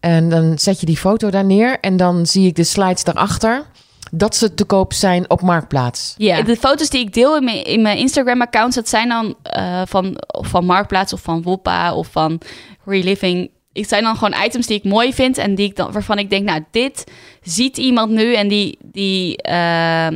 En 0.00 0.28
dan 0.28 0.58
zet 0.58 0.80
je 0.80 0.86
die 0.86 0.96
foto 0.96 1.30
daar 1.30 1.44
neer. 1.44 1.80
En 1.80 1.96
dan 1.96 2.26
zie 2.26 2.46
ik 2.46 2.54
de 2.54 2.64
slides 2.64 3.04
daarachter. 3.04 3.64
Dat 4.10 4.36
ze 4.36 4.54
te 4.54 4.64
koop 4.64 4.92
zijn 4.92 5.30
op 5.30 5.40
Marktplaats. 5.40 6.14
Ja. 6.16 6.42
De 6.42 6.56
foto's 6.56 6.90
die 6.90 7.00
ik 7.00 7.14
deel 7.14 7.36
in 7.36 7.44
mijn, 7.44 7.64
in 7.64 7.82
mijn 7.82 7.98
Instagram-accounts, 7.98 8.76
dat 8.76 8.88
zijn 8.88 9.08
dan 9.08 9.34
eh, 9.42 9.82
van, 9.86 10.16
van 10.26 10.64
Marktplaats 10.64 11.12
of 11.12 11.20
van 11.20 11.42
Woppa 11.42 11.94
of 11.94 12.08
van 12.10 12.40
Reliving. 12.84 13.50
Het 13.72 13.88
zijn 13.88 14.02
dan 14.02 14.16
gewoon 14.16 14.44
items 14.44 14.66
die 14.66 14.76
ik 14.76 14.84
mooi 14.84 15.12
vind 15.12 15.38
en 15.38 15.54
die 15.54 15.66
ik 15.68 15.76
dan, 15.76 15.92
waarvan 15.92 16.18
ik 16.18 16.30
denk, 16.30 16.44
nou, 16.44 16.64
dit 16.70 17.04
ziet 17.42 17.76
iemand 17.76 18.10
nu 18.10 18.34
en 18.34 18.48
die, 18.48 18.78
die, 18.82 19.36
eh, 19.36 19.54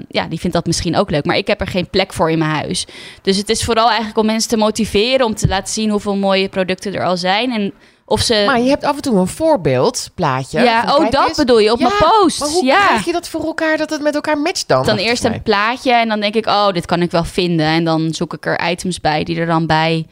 ja, 0.08 0.26
die 0.28 0.40
vindt 0.40 0.56
dat 0.56 0.66
misschien 0.66 0.96
ook 0.96 1.10
leuk. 1.10 1.24
Maar 1.24 1.36
ik 1.36 1.46
heb 1.46 1.60
er 1.60 1.66
geen 1.66 1.90
plek 1.90 2.12
voor 2.12 2.30
in 2.30 2.38
mijn 2.38 2.50
huis. 2.50 2.86
Dus 3.22 3.36
het 3.36 3.48
is 3.48 3.64
vooral 3.64 3.86
eigenlijk 3.86 4.18
om 4.18 4.26
mensen 4.26 4.50
te 4.50 4.56
motiveren, 4.56 5.26
om 5.26 5.34
te 5.34 5.48
laten 5.48 5.72
zien 5.72 5.90
hoeveel 5.90 6.16
mooie 6.16 6.48
producten 6.48 6.94
er 6.94 7.04
al 7.04 7.16
zijn. 7.16 7.52
En 7.52 7.72
of 8.10 8.20
ze... 8.20 8.42
Maar 8.46 8.60
je 8.60 8.68
hebt 8.68 8.84
af 8.84 8.96
en 8.96 9.02
toe 9.02 9.16
een 9.18 9.26
voorbeeldplaatje. 9.26 10.60
ja, 10.60 10.86
van, 10.86 11.04
oh, 11.04 11.10
dat 11.10 11.28
eens. 11.28 11.36
bedoel 11.36 11.58
je, 11.58 11.72
op 11.72 11.78
Ja, 11.78 11.88
mijn 11.88 12.10
post. 12.20 12.40
Maar 12.40 12.48
hoe 12.48 12.64
ja. 12.64 12.86
krijg 12.86 13.04
je 13.04 13.12
dat 13.12 13.28
voor 13.28 13.44
elkaar 13.44 13.76
dat 13.76 13.90
het 13.90 14.02
met 14.02 14.14
elkaar 14.14 14.38
matcht 14.38 14.68
dan? 14.68 14.84
dan 14.84 14.96
eerst 14.96 15.24
een 15.24 15.42
plaatje 15.42 15.92
en 15.92 16.08
dan 16.08 16.20
denk 16.20 16.34
ik, 16.34 16.46
oh, 16.46 16.68
dit 16.72 16.86
kan 16.86 17.02
ik 17.02 17.10
wel 17.10 17.24
vinden. 17.24 17.66
En 17.66 17.84
dan 17.84 18.14
zoek 18.14 18.32
ik 18.34 18.46
er 18.46 18.70
items 18.70 19.00
bij 19.00 19.24
die 19.24 19.36
er 19.40 19.46
dan 19.46 19.66
bij 19.66 20.06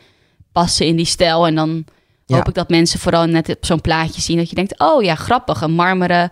passen 0.53 0.87
in 0.87 0.97
die 0.97 1.07
stijl. 1.07 1.47
En 1.47 1.55
dan 1.55 1.85
Ja. 2.27 2.37
hoop 2.37 2.49
ik 2.49 2.55
dat 2.55 2.69
mensen 2.69 3.01
vooral 3.01 3.25
net 3.27 3.49
op 3.49 3.65
zo'n 3.67 3.81
plaatje 3.81 4.21
zien 4.21 4.37
dat 4.37 4.49
je 4.49 4.55
denkt, 4.55 4.79
oh 4.81 5.03
ja, 5.03 5.15
grappig, 5.15 5.61
een 5.61 5.73
marmeren 5.73 6.29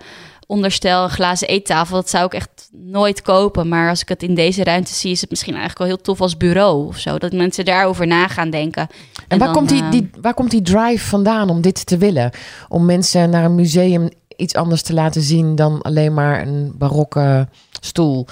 onderstel, 0.46 1.04
een 1.04 1.10
glazen 1.10 1.48
eettafel. 1.48 1.96
Dat 1.96 2.10
zou 2.10 2.24
ik 2.24 2.34
echt 2.34 2.68
nooit 2.72 3.22
kopen. 3.22 3.68
Maar 3.68 3.88
als 3.88 4.00
ik 4.00 4.08
het 4.08 4.22
in 4.22 4.34
deze 4.34 4.64
ruimte 4.64 4.94
zie, 4.94 5.10
is 5.10 5.20
het 5.20 5.30
misschien 5.30 5.54
eigenlijk 5.54 5.84
wel 5.84 5.96
heel 5.96 6.04
tof 6.04 6.20
als 6.20 6.36
bureau 6.36 6.86
of 6.86 6.98
zo. 6.98 7.18
Dat 7.18 7.32
mensen 7.32 7.64
daarover 7.64 8.06
na 8.06 8.28
gaan 8.28 8.50
denken. 8.50 8.86
En, 9.28 9.38
waar, 9.38 9.48
dan, 9.48 9.56
komt 9.56 9.68
die, 9.68 9.82
eh, 9.82 9.90
die, 9.90 10.10
waar 10.20 10.34
komt 10.34 10.50
die 10.50 10.62
drive 10.62 11.06
vandaan 11.06 11.48
om 11.48 11.60
dit 11.60 11.86
te 11.86 11.96
willen? 11.96 12.30
Om 12.68 12.84
mensen 12.84 13.30
naar 13.30 13.44
een 13.44 13.54
museum 13.54 14.08
iets 14.36 14.54
anders 14.54 14.82
te 14.82 14.94
laten 14.94 15.22
zien 15.22 15.54
dan 15.54 15.82
alleen 15.82 16.14
maar 16.14 16.46
een 16.46 16.72
barokke 16.78 17.48
stoel. 17.80 18.26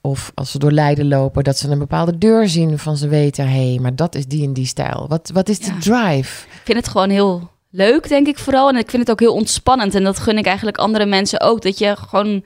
Of 0.00 0.32
als 0.34 0.50
ze 0.50 0.58
door 0.58 0.72
Leiden 0.72 1.08
lopen, 1.08 1.44
dat 1.44 1.58
ze 1.58 1.68
een 1.68 1.78
bepaalde 1.78 2.18
deur 2.18 2.48
zien 2.48 2.78
van 2.78 2.96
ze 2.96 3.08
weten... 3.08 3.48
hé, 3.48 3.68
hey, 3.70 3.78
maar 3.78 3.96
dat 3.96 4.14
is 4.14 4.26
die 4.26 4.44
en 4.46 4.52
die 4.52 4.66
stijl. 4.66 5.06
Wat, 5.08 5.30
wat 5.34 5.48
is 5.48 5.58
de 5.58 5.76
drive? 5.78 6.46
Ik 6.46 6.60
vind 6.64 6.78
het 6.78 6.88
gewoon 6.88 7.10
heel 7.10 7.50
leuk, 7.70 8.08
denk 8.08 8.26
ik 8.26 8.38
vooral. 8.38 8.68
En 8.68 8.76
ik 8.76 8.90
vind 8.90 9.02
het 9.02 9.10
ook 9.10 9.20
heel 9.20 9.34
ontspannend. 9.34 9.94
En 9.94 10.04
dat 10.04 10.18
gun 10.18 10.38
ik 10.38 10.46
eigenlijk 10.46 10.76
andere 10.76 11.06
mensen 11.06 11.40
ook. 11.40 11.62
Dat 11.62 11.78
je 11.78 11.96
gewoon 11.96 12.44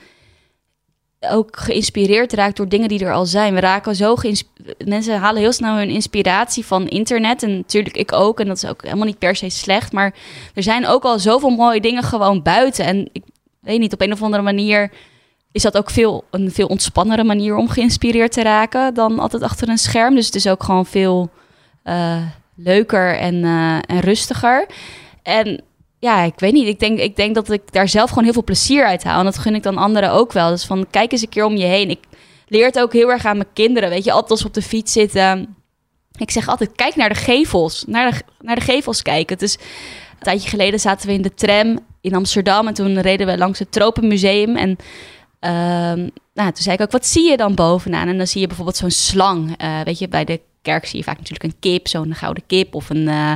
ook 1.20 1.56
geïnspireerd 1.56 2.32
raakt 2.32 2.56
door 2.56 2.68
dingen 2.68 2.88
die 2.88 3.04
er 3.04 3.12
al 3.12 3.26
zijn. 3.26 3.54
We 3.54 3.60
raken 3.60 3.96
zo 3.96 4.16
Mensen 4.84 5.18
halen 5.18 5.40
heel 5.40 5.52
snel 5.52 5.76
hun 5.76 5.88
inspiratie 5.88 6.64
van 6.64 6.88
internet. 6.88 7.42
En 7.42 7.56
natuurlijk 7.56 7.96
ik 7.96 8.12
ook. 8.12 8.40
En 8.40 8.46
dat 8.46 8.56
is 8.56 8.66
ook 8.66 8.82
helemaal 8.82 9.06
niet 9.06 9.18
per 9.18 9.36
se 9.36 9.48
slecht. 9.48 9.92
Maar 9.92 10.14
er 10.54 10.62
zijn 10.62 10.86
ook 10.86 11.04
al 11.04 11.18
zoveel 11.18 11.50
mooie 11.50 11.80
dingen 11.80 12.02
gewoon 12.02 12.42
buiten. 12.42 12.84
En 12.84 13.08
ik 13.12 13.22
weet 13.60 13.78
niet, 13.78 13.92
op 13.92 14.00
een 14.00 14.12
of 14.12 14.22
andere 14.22 14.42
manier 14.42 14.90
is 15.52 15.62
dat 15.62 15.76
ook 15.76 15.90
veel, 15.90 16.24
een 16.30 16.52
veel 16.52 16.66
ontspannere 16.66 17.24
manier 17.24 17.56
om 17.56 17.68
geïnspireerd 17.68 18.32
te 18.32 18.42
raken 18.42 18.94
dan 18.94 19.18
altijd 19.18 19.42
achter 19.42 19.68
een 19.68 19.78
scherm. 19.78 20.14
Dus 20.14 20.26
het 20.26 20.34
is 20.34 20.48
ook 20.48 20.62
gewoon 20.62 20.86
veel 20.86 21.30
uh, 21.84 22.22
leuker 22.56 23.18
en, 23.18 23.34
uh, 23.34 23.74
en 23.74 24.00
rustiger. 24.00 24.66
En 25.24 25.62
ja, 25.98 26.22
ik 26.22 26.38
weet 26.38 26.52
niet. 26.52 26.66
Ik 26.66 26.78
denk, 26.78 26.98
ik 26.98 27.16
denk 27.16 27.34
dat 27.34 27.50
ik 27.50 27.72
daar 27.72 27.88
zelf 27.88 28.08
gewoon 28.08 28.24
heel 28.24 28.32
veel 28.32 28.44
plezier 28.44 28.84
uit 28.84 29.04
haal. 29.04 29.18
En 29.18 29.24
dat 29.24 29.38
gun 29.38 29.54
ik 29.54 29.62
dan 29.62 29.76
anderen 29.76 30.12
ook 30.12 30.32
wel. 30.32 30.50
Dus 30.50 30.64
van 30.64 30.86
kijk 30.90 31.12
eens 31.12 31.22
een 31.22 31.28
keer 31.28 31.44
om 31.44 31.56
je 31.56 31.64
heen. 31.64 31.90
Ik 31.90 32.00
leer 32.46 32.66
het 32.66 32.80
ook 32.80 32.92
heel 32.92 33.10
erg 33.10 33.24
aan 33.24 33.36
mijn 33.36 33.52
kinderen. 33.52 33.88
Weet 33.88 34.04
je, 34.04 34.12
altijd 34.12 34.30
als 34.30 34.44
op 34.44 34.54
de 34.54 34.62
fiets 34.62 34.92
zitten. 34.92 35.56
Ik 36.18 36.30
zeg 36.30 36.48
altijd, 36.48 36.72
kijk 36.74 36.96
naar 36.96 37.08
de 37.08 37.14
gevels. 37.14 37.84
Naar 37.86 38.10
de, 38.10 38.20
naar 38.40 38.54
de 38.54 38.60
gevels 38.60 39.02
kijken. 39.02 39.38
Dus 39.38 39.54
een 39.54 40.20
tijdje 40.20 40.48
geleden 40.48 40.80
zaten 40.80 41.06
we 41.06 41.12
in 41.12 41.22
de 41.22 41.34
tram 41.34 41.78
in 42.00 42.14
Amsterdam. 42.14 42.66
En 42.66 42.74
toen 42.74 43.00
reden 43.00 43.26
we 43.26 43.38
langs 43.38 43.58
het 43.58 43.72
Tropenmuseum. 43.72 44.56
En 44.56 44.76
uh, 45.40 46.10
nou, 46.34 46.52
toen 46.52 46.62
zei 46.62 46.76
ik 46.76 46.82
ook, 46.82 46.90
wat 46.90 47.06
zie 47.06 47.30
je 47.30 47.36
dan 47.36 47.54
bovenaan? 47.54 48.08
En 48.08 48.16
dan 48.16 48.26
zie 48.26 48.40
je 48.40 48.46
bijvoorbeeld 48.46 48.76
zo'n 48.76 48.90
slang. 48.90 49.62
Uh, 49.62 49.80
weet 49.80 49.98
je, 49.98 50.08
bij 50.08 50.24
de 50.24 50.40
kerk 50.62 50.86
zie 50.86 50.98
je 50.98 51.04
vaak 51.04 51.16
natuurlijk 51.16 51.44
een 51.44 51.58
kip, 51.60 51.88
zo'n 51.88 52.14
gouden 52.14 52.42
kip 52.46 52.74
of 52.74 52.90
een... 52.90 53.08
Uh, 53.08 53.32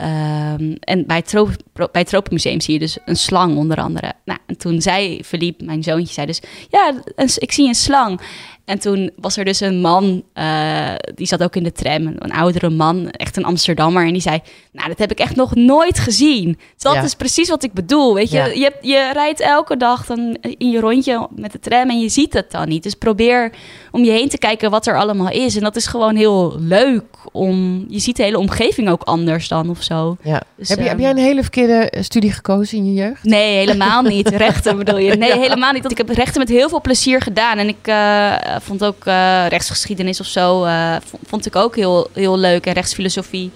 um, 0.00 0.76
en 0.80 1.06
bij 1.06 1.24
het, 1.26 1.62
bij 1.92 2.04
Tropenmuseum 2.04 2.60
zie 2.60 2.74
je 2.74 2.80
dus 2.80 2.98
een 3.04 3.16
slang 3.16 3.56
onder 3.56 3.76
andere. 3.76 4.12
Nou, 4.24 4.38
en 4.46 4.56
toen 4.56 4.82
zei 4.82 5.24
Philippe, 5.24 5.64
mijn 5.64 5.82
zoontje, 5.82 6.14
zei 6.14 6.26
dus... 6.26 6.40
Ja, 6.68 7.02
ik 7.38 7.52
zie 7.52 7.68
een 7.68 7.74
slang. 7.74 8.20
En 8.66 8.78
toen 8.78 9.10
was 9.16 9.36
er 9.36 9.44
dus 9.44 9.60
een 9.60 9.80
man, 9.80 10.22
uh, 10.34 10.94
die 11.14 11.26
zat 11.26 11.42
ook 11.42 11.56
in 11.56 11.62
de 11.62 11.72
tram, 11.72 12.06
een 12.18 12.32
oudere 12.32 12.70
man, 12.70 13.10
echt 13.10 13.36
een 13.36 13.44
Amsterdammer. 13.44 14.06
En 14.06 14.12
die 14.12 14.22
zei, 14.22 14.40
nou, 14.72 14.88
dat 14.88 14.98
heb 14.98 15.10
ik 15.10 15.18
echt 15.18 15.36
nog 15.36 15.54
nooit 15.54 15.98
gezien. 15.98 16.58
Dus 16.74 16.92
dat 16.92 17.04
is 17.04 17.14
precies 17.14 17.48
wat 17.48 17.64
ik 17.64 17.72
bedoel, 17.72 18.14
weet 18.14 18.30
je. 18.30 18.38
Je, 18.38 18.72
je 18.80 19.10
rijdt 19.12 19.40
elke 19.40 19.76
dag 19.76 20.06
dan 20.06 20.36
in 20.40 20.70
je 20.70 20.80
rondje 20.80 21.28
met 21.36 21.52
de 21.52 21.58
tram 21.58 21.90
en 21.90 22.00
je 22.00 22.08
ziet 22.08 22.32
het 22.32 22.50
dan 22.50 22.68
niet. 22.68 22.82
Dus 22.82 22.94
probeer 22.94 23.52
om 23.90 24.04
je 24.04 24.10
heen 24.10 24.28
te 24.28 24.38
kijken 24.38 24.70
wat 24.70 24.86
er 24.86 24.98
allemaal 24.98 25.30
is. 25.30 25.56
En 25.56 25.62
dat 25.62 25.76
is 25.76 25.86
gewoon 25.86 26.16
heel 26.16 26.56
leuk 26.58 27.04
om... 27.32 27.84
Je 27.88 27.98
ziet 27.98 28.16
de 28.16 28.22
hele 28.22 28.38
omgeving 28.38 28.88
ook 28.88 29.02
anders 29.02 29.48
dan 29.48 29.70
of 29.70 29.82
zo. 29.82 30.16
Ja. 30.22 30.42
Dus, 30.56 30.68
heb, 30.68 30.78
je, 30.78 30.88
heb 30.88 30.98
jij 30.98 31.10
een 31.10 31.16
hele 31.16 31.42
verkeerde 31.42 31.92
studie 32.00 32.32
gekozen 32.32 32.78
in 32.78 32.86
je 32.86 32.92
jeugd? 32.92 33.24
Nee, 33.24 33.56
helemaal 33.56 34.02
niet. 34.02 34.28
Rechten 34.46 34.76
bedoel 34.76 34.98
je? 34.98 35.14
Nee, 35.14 35.38
helemaal 35.38 35.72
niet. 35.72 35.82
Want 35.82 35.98
ik 35.98 36.06
heb 36.06 36.16
rechten 36.16 36.40
met 36.40 36.48
heel 36.48 36.68
veel 36.68 36.80
plezier 36.80 37.20
gedaan. 37.20 37.58
En 37.58 37.68
ik... 37.68 37.86
Uh, 37.88 38.55
vond 38.60 38.84
ook 38.84 39.06
uh, 39.06 39.46
rechtsgeschiedenis 39.48 40.20
of 40.20 40.26
zo, 40.26 40.64
uh, 40.64 40.96
vond 41.26 41.46
ik 41.46 41.56
ook 41.56 41.76
heel, 41.76 42.08
heel 42.12 42.38
leuk. 42.38 42.66
En 42.66 42.72
rechtsfilosofie. 42.72 43.50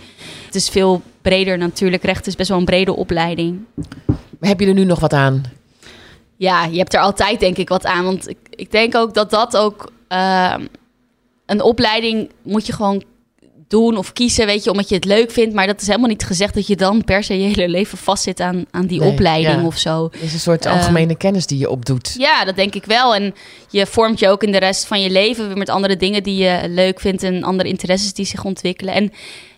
Het 0.47 0.55
is 0.55 0.69
veel 0.69 1.03
breder 1.23 1.59
natuurlijk. 1.59 2.03
Recht 2.03 2.27
is 2.27 2.37
best 2.37 2.49
wel 2.49 2.59
een 2.59 2.65
brede 2.65 2.97
opleiding. 2.97 3.65
Heb 4.41 4.61
je 4.61 4.67
er 4.67 4.75
nu 4.75 4.85
nog 4.85 5.01
wat 5.01 5.13
aan? 5.13 5.43
Ja, 6.37 6.65
je 6.65 6.79
hebt 6.79 6.95
er 6.95 7.01
altijd 7.01 7.41
denk 7.41 7.57
ik 7.57 7.69
wat 7.69 7.87
aan. 7.87 8.05
Want 8.05 8.29
ik, 8.29 8.39
ik 8.51 8.71
denk 8.71 8.95
ook 8.95 9.15
dat 9.15 9.31
dat 9.31 9.57
ook... 9.57 9.93
Uh, 10.09 10.55
een 11.47 11.63
opleiding 11.63 12.31
moet 12.43 12.67
je 12.67 12.73
gewoon 12.73 13.03
doen 13.71 13.97
of 13.97 14.13
kiezen, 14.13 14.47
weet 14.47 14.65
je, 14.65 14.71
omdat 14.71 14.89
je 14.89 14.95
het 14.95 15.05
leuk 15.05 15.31
vindt. 15.31 15.55
Maar 15.55 15.67
dat 15.67 15.81
is 15.81 15.87
helemaal 15.87 16.09
niet 16.09 16.25
gezegd 16.25 16.55
dat 16.55 16.67
je 16.67 16.77
dan 16.77 17.05
per 17.05 17.23
se 17.23 17.41
je 17.41 17.47
hele 17.47 17.69
leven 17.69 17.99
vastzit 17.99 18.41
aan, 18.41 18.65
aan 18.71 18.87
die 18.87 19.03
opleiding 19.03 19.65
of 19.65 19.79
zo. 19.79 20.09
Het 20.13 20.23
is 20.23 20.33
een 20.33 20.41
soort 20.41 20.67
ehm, 20.67 20.77
algemene 20.77 21.17
kennis 21.17 21.47
die 21.47 21.59
je 21.59 21.71
opdoet. 21.71 22.15
Ja, 22.19 22.45
dat 22.45 22.57
denk 22.57 22.75
ik 22.75 22.85
wel. 22.85 23.15
En 23.15 23.35
je 23.69 23.87
vormt 23.87 24.19
je 24.19 24.29
ook 24.29 24.43
in 24.43 24.53
de 24.53 24.59
rest 24.59 24.87
van 24.87 25.01
je 25.01 25.11
leven 25.11 25.47
weer 25.47 25.57
met 25.57 25.69
andere 25.69 25.97
dingen 25.97 26.23
die 26.23 26.37
je 26.37 26.61
leuk 26.69 27.01
vindt 27.01 27.23
en 27.23 27.43
andere 27.43 27.69
interesses 27.69 28.13
die 28.13 28.25
zich 28.25 28.45
ontwikkelen. 28.45 28.95
En 28.95 29.13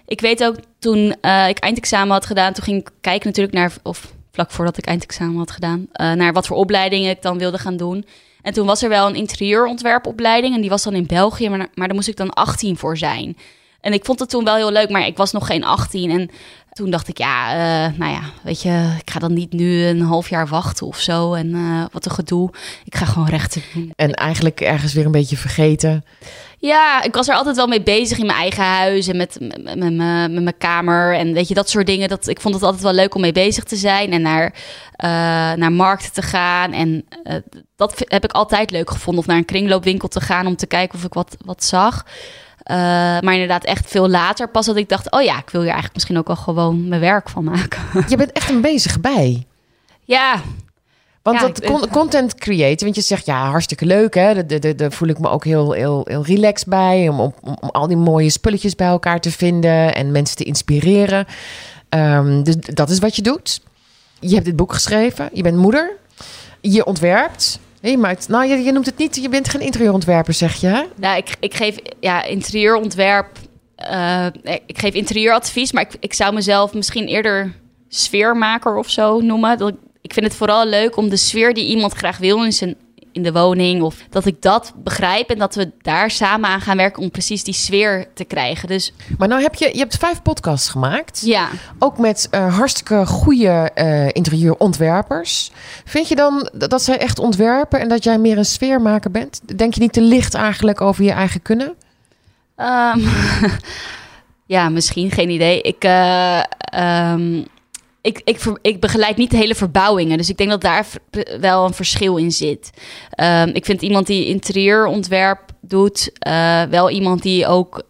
ik 0.06 0.20
weet 0.20 0.44
ook 0.44 0.56
toen 0.78 1.14
uh, 1.22 1.48
ik 1.48 1.58
eindexamen 1.58 2.12
had 2.12 2.26
gedaan, 2.26 2.52
toen 2.52 2.64
ging 2.64 2.80
ik 2.80 2.90
kijken 3.00 3.26
natuurlijk 3.26 3.54
naar, 3.54 3.72
of 3.82 4.12
vlak 4.32 4.50
voordat 4.50 4.78
ik 4.78 4.86
eindexamen 4.86 5.36
had 5.36 5.50
gedaan, 5.50 5.78
uh, 5.78 6.12
naar 6.12 6.32
wat 6.32 6.46
voor 6.46 6.56
opleidingen 6.56 7.10
ik 7.10 7.22
dan 7.22 7.38
wilde 7.38 7.58
gaan 7.58 7.76
doen. 7.76 8.04
En 8.42 8.52
toen 8.52 8.66
was 8.66 8.82
er 8.82 8.88
wel 8.88 9.06
een 9.06 9.14
interieurontwerpopleiding 9.14 10.54
en 10.54 10.60
die 10.60 10.70
was 10.70 10.82
dan 10.82 10.94
in 10.94 11.06
België, 11.06 11.48
maar, 11.48 11.68
maar 11.74 11.86
daar 11.86 11.96
moest 11.96 12.08
ik 12.08 12.16
dan 12.16 12.30
18 12.30 12.76
voor 12.76 12.98
zijn. 12.98 13.36
En 13.82 13.92
ik 13.92 14.04
vond 14.04 14.18
het 14.18 14.28
toen 14.28 14.44
wel 14.44 14.54
heel 14.54 14.72
leuk, 14.72 14.90
maar 14.90 15.06
ik 15.06 15.16
was 15.16 15.32
nog 15.32 15.46
geen 15.46 15.64
18. 15.64 16.10
En 16.10 16.30
toen 16.72 16.90
dacht 16.90 17.08
ik, 17.08 17.18
ja, 17.18 17.52
uh, 17.52 17.98
nou 17.98 18.12
ja, 18.12 18.20
weet 18.42 18.62
je, 18.62 18.94
ik 19.00 19.10
ga 19.10 19.18
dan 19.18 19.32
niet 19.32 19.52
nu 19.52 19.84
een 19.84 20.00
half 20.00 20.28
jaar 20.28 20.46
wachten 20.46 20.86
of 20.86 20.98
zo. 20.98 21.34
En 21.34 21.48
uh, 21.48 21.84
wat 21.92 22.04
een 22.04 22.12
gedoe. 22.12 22.50
Ik 22.84 22.94
ga 22.94 23.04
gewoon 23.04 23.28
rechten 23.28 23.62
doen. 23.74 23.92
En 23.96 24.12
eigenlijk 24.12 24.60
ergens 24.60 24.92
weer 24.92 25.04
een 25.04 25.12
beetje 25.12 25.36
vergeten. 25.36 26.04
Ja, 26.58 27.02
ik 27.02 27.14
was 27.14 27.28
er 27.28 27.34
altijd 27.34 27.56
wel 27.56 27.66
mee 27.66 27.82
bezig 27.82 28.18
in 28.18 28.26
mijn 28.26 28.38
eigen 28.38 28.64
huis 28.64 29.08
en 29.08 29.16
met, 29.16 29.36
met, 29.40 29.64
met, 29.78 29.92
met 30.30 30.42
mijn 30.42 30.58
kamer. 30.58 31.14
En 31.14 31.32
weet 31.32 31.48
je, 31.48 31.54
dat 31.54 31.70
soort 31.70 31.86
dingen. 31.86 32.08
Dat, 32.08 32.28
ik 32.28 32.40
vond 32.40 32.54
het 32.54 32.62
altijd 32.62 32.82
wel 32.82 32.92
leuk 32.92 33.14
om 33.14 33.20
mee 33.20 33.32
bezig 33.32 33.64
te 33.64 33.76
zijn 33.76 34.12
en 34.12 34.22
naar, 34.22 34.54
uh, 35.04 35.08
naar 35.58 35.72
markten 35.72 36.12
te 36.12 36.22
gaan. 36.22 36.72
En 36.72 37.04
dat 37.76 38.04
heb 38.04 38.24
ik 38.24 38.32
altijd 38.32 38.70
leuk 38.70 38.90
gevonden. 38.90 39.22
Of 39.22 39.28
naar 39.28 39.36
een 39.36 39.44
kringloopwinkel 39.44 40.08
te 40.08 40.20
gaan 40.20 40.46
om 40.46 40.56
te 40.56 40.66
kijken 40.66 40.98
of 40.98 41.04
ik 41.04 41.14
wat, 41.14 41.36
wat 41.44 41.64
zag. 41.64 42.04
Uh, 42.66 42.76
maar 43.20 43.32
inderdaad, 43.32 43.64
echt 43.64 43.90
veel 43.90 44.08
later 44.08 44.48
pas 44.48 44.66
dat 44.66 44.76
ik 44.76 44.88
dacht: 44.88 45.10
oh 45.10 45.22
ja, 45.22 45.38
ik 45.38 45.50
wil 45.50 45.60
hier 45.60 45.70
eigenlijk 45.70 45.94
misschien 45.94 46.18
ook 46.18 46.28
al 46.28 46.36
gewoon 46.36 46.88
mijn 46.88 47.00
werk 47.00 47.28
van 47.28 47.44
maken. 47.44 47.80
Je 48.08 48.16
bent 48.16 48.32
echt 48.32 48.50
een 48.50 48.60
bezig 48.60 49.00
bij. 49.00 49.46
Ja. 50.04 50.40
Want 51.22 51.40
ja, 51.40 51.68
dat 51.68 51.88
content 51.88 52.34
creëren, 52.34 52.84
want 52.84 52.94
je 52.94 53.00
zegt 53.00 53.26
ja, 53.26 53.50
hartstikke 53.50 53.86
leuk 53.86 54.14
hè. 54.14 54.46
Daar 54.74 54.92
voel 54.92 55.08
ik 55.08 55.18
me 55.18 55.28
ook 55.28 55.44
heel, 55.44 55.72
heel, 55.72 56.02
heel 56.04 56.24
relaxed 56.24 56.68
bij. 56.68 57.08
Om, 57.08 57.20
om, 57.20 57.34
om 57.40 57.68
al 57.70 57.86
die 57.86 57.96
mooie 57.96 58.30
spulletjes 58.30 58.74
bij 58.74 58.86
elkaar 58.86 59.20
te 59.20 59.30
vinden 59.30 59.94
en 59.94 60.12
mensen 60.12 60.36
te 60.36 60.44
inspireren. 60.44 61.26
Um, 61.88 62.42
dus 62.42 62.56
dat 62.56 62.90
is 62.90 62.98
wat 62.98 63.16
je 63.16 63.22
doet. 63.22 63.60
Je 64.20 64.34
hebt 64.34 64.46
dit 64.46 64.56
boek 64.56 64.72
geschreven, 64.72 65.30
je 65.32 65.42
bent 65.42 65.56
moeder, 65.56 65.96
je 66.60 66.84
ontwerpt. 66.84 67.58
Hey, 67.82 67.96
maar 67.96 68.16
nou, 68.28 68.46
je, 68.46 68.72
noemt 68.72 68.86
het 68.86 68.98
niet, 68.98 69.16
je 69.16 69.28
bent 69.28 69.48
geen 69.48 69.60
interieurontwerper, 69.60 70.34
zeg 70.34 70.60
je? 70.60 70.86
Nou, 70.96 71.16
ik, 71.16 71.36
ik 71.40 71.54
geef 71.54 71.76
ja, 72.00 72.24
interieurontwerp. 72.24 73.38
Uh, 73.90 74.26
ik 74.66 74.78
geef 74.78 74.94
interieuradvies, 74.94 75.72
maar 75.72 75.82
ik, 75.82 75.96
ik 76.00 76.12
zou 76.12 76.34
mezelf 76.34 76.74
misschien 76.74 77.06
eerder 77.06 77.52
sfeermaker 77.88 78.76
of 78.76 78.90
zo 78.90 79.20
noemen. 79.20 79.58
Dat, 79.58 79.74
ik 80.00 80.12
vind 80.12 80.26
het 80.26 80.34
vooral 80.34 80.66
leuk 80.66 80.96
om 80.96 81.08
de 81.08 81.16
sfeer 81.16 81.54
die 81.54 81.66
iemand 81.66 81.92
graag 81.92 82.18
wil 82.18 82.44
in 82.44 82.52
zijn 82.52 82.76
in 83.12 83.22
de 83.22 83.32
woning. 83.32 83.82
Of 83.82 83.96
dat 84.10 84.26
ik 84.26 84.42
dat 84.42 84.72
begrijp 84.76 85.30
en 85.30 85.38
dat 85.38 85.54
we 85.54 85.70
daar 85.82 86.10
samen 86.10 86.50
aan 86.50 86.60
gaan 86.60 86.76
werken 86.76 87.02
om 87.02 87.10
precies 87.10 87.44
die 87.44 87.54
sfeer 87.54 88.06
te 88.14 88.24
krijgen. 88.24 88.68
Dus... 88.68 88.92
Maar 89.18 89.28
nou 89.28 89.42
heb 89.42 89.54
je, 89.54 89.70
je 89.72 89.78
hebt 89.78 89.96
vijf 89.96 90.22
podcasts 90.22 90.68
gemaakt. 90.68 91.20
Ja. 91.24 91.48
Ook 91.78 91.98
met 91.98 92.28
uh, 92.30 92.56
hartstikke 92.56 93.06
goede 93.06 93.70
uh, 93.74 94.06
interieurontwerpers. 94.06 95.50
Vind 95.84 96.08
je 96.08 96.14
dan 96.14 96.50
dat 96.52 96.82
zij 96.82 96.98
echt 96.98 97.18
ontwerpen 97.18 97.80
en 97.80 97.88
dat 97.88 98.04
jij 98.04 98.18
meer 98.18 98.38
een 98.38 98.44
sfeermaker 98.44 99.10
bent? 99.10 99.58
Denk 99.58 99.74
je 99.74 99.80
niet 99.80 99.92
te 99.92 100.00
licht 100.00 100.34
eigenlijk 100.34 100.80
over 100.80 101.04
je 101.04 101.12
eigen 101.12 101.42
kunnen? 101.42 101.74
Um, 102.56 103.04
ja, 104.56 104.68
misschien. 104.68 105.10
Geen 105.10 105.30
idee. 105.30 105.60
Ik... 105.60 105.84
Uh, 105.84 106.42
um, 107.12 107.46
ik, 108.02 108.20
ik, 108.24 108.58
ik 108.62 108.80
begeleid 108.80 109.16
niet 109.16 109.30
de 109.30 109.36
hele 109.36 109.54
verbouwingen. 109.54 110.18
Dus 110.18 110.28
ik 110.28 110.36
denk 110.36 110.50
dat 110.50 110.60
daar 110.60 110.86
wel 111.40 111.64
een 111.64 111.74
verschil 111.74 112.16
in 112.16 112.32
zit. 112.32 112.70
Um, 113.20 113.48
ik 113.48 113.64
vind 113.64 113.82
iemand 113.82 114.06
die 114.06 114.26
interieurontwerp 114.26 115.40
doet, 115.60 116.10
uh, 116.26 116.62
wel 116.62 116.90
iemand 116.90 117.22
die 117.22 117.46
ook 117.46 117.82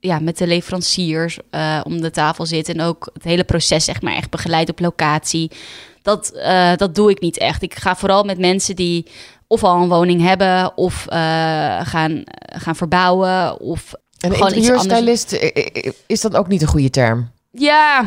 ja, 0.00 0.18
met 0.18 0.38
de 0.38 0.46
leveranciers 0.46 1.38
uh, 1.50 1.80
om 1.84 2.00
de 2.00 2.10
tafel 2.10 2.46
zit. 2.46 2.68
En 2.68 2.80
ook 2.80 3.10
het 3.12 3.24
hele 3.24 3.44
proces 3.44 3.84
zeg 3.84 4.02
maar 4.02 4.14
echt 4.14 4.30
begeleidt 4.30 4.70
op 4.70 4.80
locatie. 4.80 5.50
Dat, 6.02 6.32
uh, 6.34 6.76
dat 6.76 6.94
doe 6.94 7.10
ik 7.10 7.20
niet 7.20 7.38
echt. 7.38 7.62
Ik 7.62 7.74
ga 7.74 7.96
vooral 7.96 8.24
met 8.24 8.38
mensen 8.38 8.76
die 8.76 9.06
of 9.46 9.64
al 9.64 9.82
een 9.82 9.88
woning 9.88 10.20
hebben 10.20 10.76
of 10.76 11.04
gaan, 11.82 12.22
gaan 12.38 12.76
verbouwen. 12.76 13.60
Of 13.60 13.92
en 14.18 14.32
interieurstylist, 14.32 15.52
is 16.06 16.20
dat 16.20 16.36
ook 16.36 16.48
niet 16.48 16.62
een 16.62 16.68
goede 16.68 16.90
term? 16.90 17.30
Ja, 17.50 18.04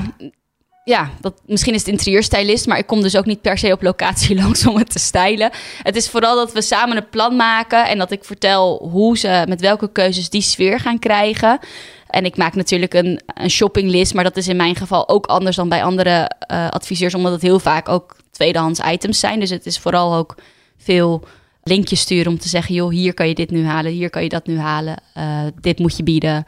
ja, 0.83 1.09
dat, 1.21 1.41
misschien 1.45 1.73
is 1.73 1.79
het 1.79 1.89
interieurstylist, 1.89 2.67
maar 2.67 2.77
ik 2.77 2.87
kom 2.87 3.01
dus 3.01 3.17
ook 3.17 3.25
niet 3.25 3.41
per 3.41 3.57
se 3.57 3.71
op 3.71 3.81
locatie 3.81 4.35
langs 4.41 4.67
om 4.67 4.77
het 4.77 4.91
te 4.91 4.99
stylen. 4.99 5.51
Het 5.83 5.95
is 5.95 6.09
vooral 6.09 6.35
dat 6.35 6.53
we 6.53 6.61
samen 6.61 6.97
een 6.97 7.09
plan 7.09 7.35
maken 7.35 7.87
en 7.87 7.97
dat 7.97 8.11
ik 8.11 8.23
vertel 8.23 8.89
hoe 8.91 9.17
ze 9.17 9.45
met 9.47 9.61
welke 9.61 9.91
keuzes 9.91 10.29
die 10.29 10.41
sfeer 10.41 10.79
gaan 10.79 10.99
krijgen. 10.99 11.59
En 12.07 12.25
ik 12.25 12.37
maak 12.37 12.55
natuurlijk 12.55 12.93
een, 12.93 13.21
een 13.25 13.49
shoppinglist, 13.49 14.13
maar 14.13 14.23
dat 14.23 14.37
is 14.37 14.47
in 14.47 14.55
mijn 14.55 14.75
geval 14.75 15.09
ook 15.09 15.25
anders 15.25 15.55
dan 15.55 15.69
bij 15.69 15.83
andere 15.83 16.31
uh, 16.51 16.69
adviseurs, 16.69 17.15
omdat 17.15 17.31
het 17.31 17.41
heel 17.41 17.59
vaak 17.59 17.89
ook 17.89 18.15
tweedehands 18.31 18.79
items 18.79 19.19
zijn. 19.19 19.39
Dus 19.39 19.49
het 19.49 19.65
is 19.65 19.79
vooral 19.79 20.15
ook 20.15 20.35
veel 20.77 21.23
linkjes 21.63 21.99
sturen 21.99 22.31
om 22.31 22.39
te 22.39 22.49
zeggen: 22.49 22.75
joh, 22.75 22.89
hier 22.89 23.13
kan 23.13 23.27
je 23.27 23.35
dit 23.35 23.51
nu 23.51 23.65
halen, 23.65 23.91
hier 23.91 24.09
kan 24.09 24.23
je 24.23 24.29
dat 24.29 24.45
nu 24.45 24.59
halen, 24.59 24.97
uh, 25.17 25.43
dit 25.61 25.79
moet 25.79 25.97
je 25.97 26.03
bieden. 26.03 26.45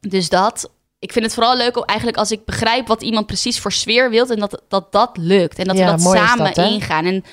Dus 0.00 0.28
dat 0.28 0.70
ik 0.98 1.12
vind 1.12 1.24
het 1.24 1.34
vooral 1.34 1.56
leuk 1.56 1.76
om 1.76 1.84
eigenlijk 1.84 2.18
als 2.18 2.30
ik 2.30 2.44
begrijp 2.44 2.86
wat 2.86 3.02
iemand 3.02 3.26
precies 3.26 3.60
voor 3.60 3.72
sfeer 3.72 4.10
wilt 4.10 4.30
en 4.30 4.38
dat 4.38 4.62
dat, 4.68 4.92
dat 4.92 5.16
lukt. 5.16 5.58
En 5.58 5.64
dat 5.64 5.76
we 5.76 5.84
dat 5.84 6.00
samen 6.00 6.54
ingaan. 6.54 7.04
En 7.04 7.24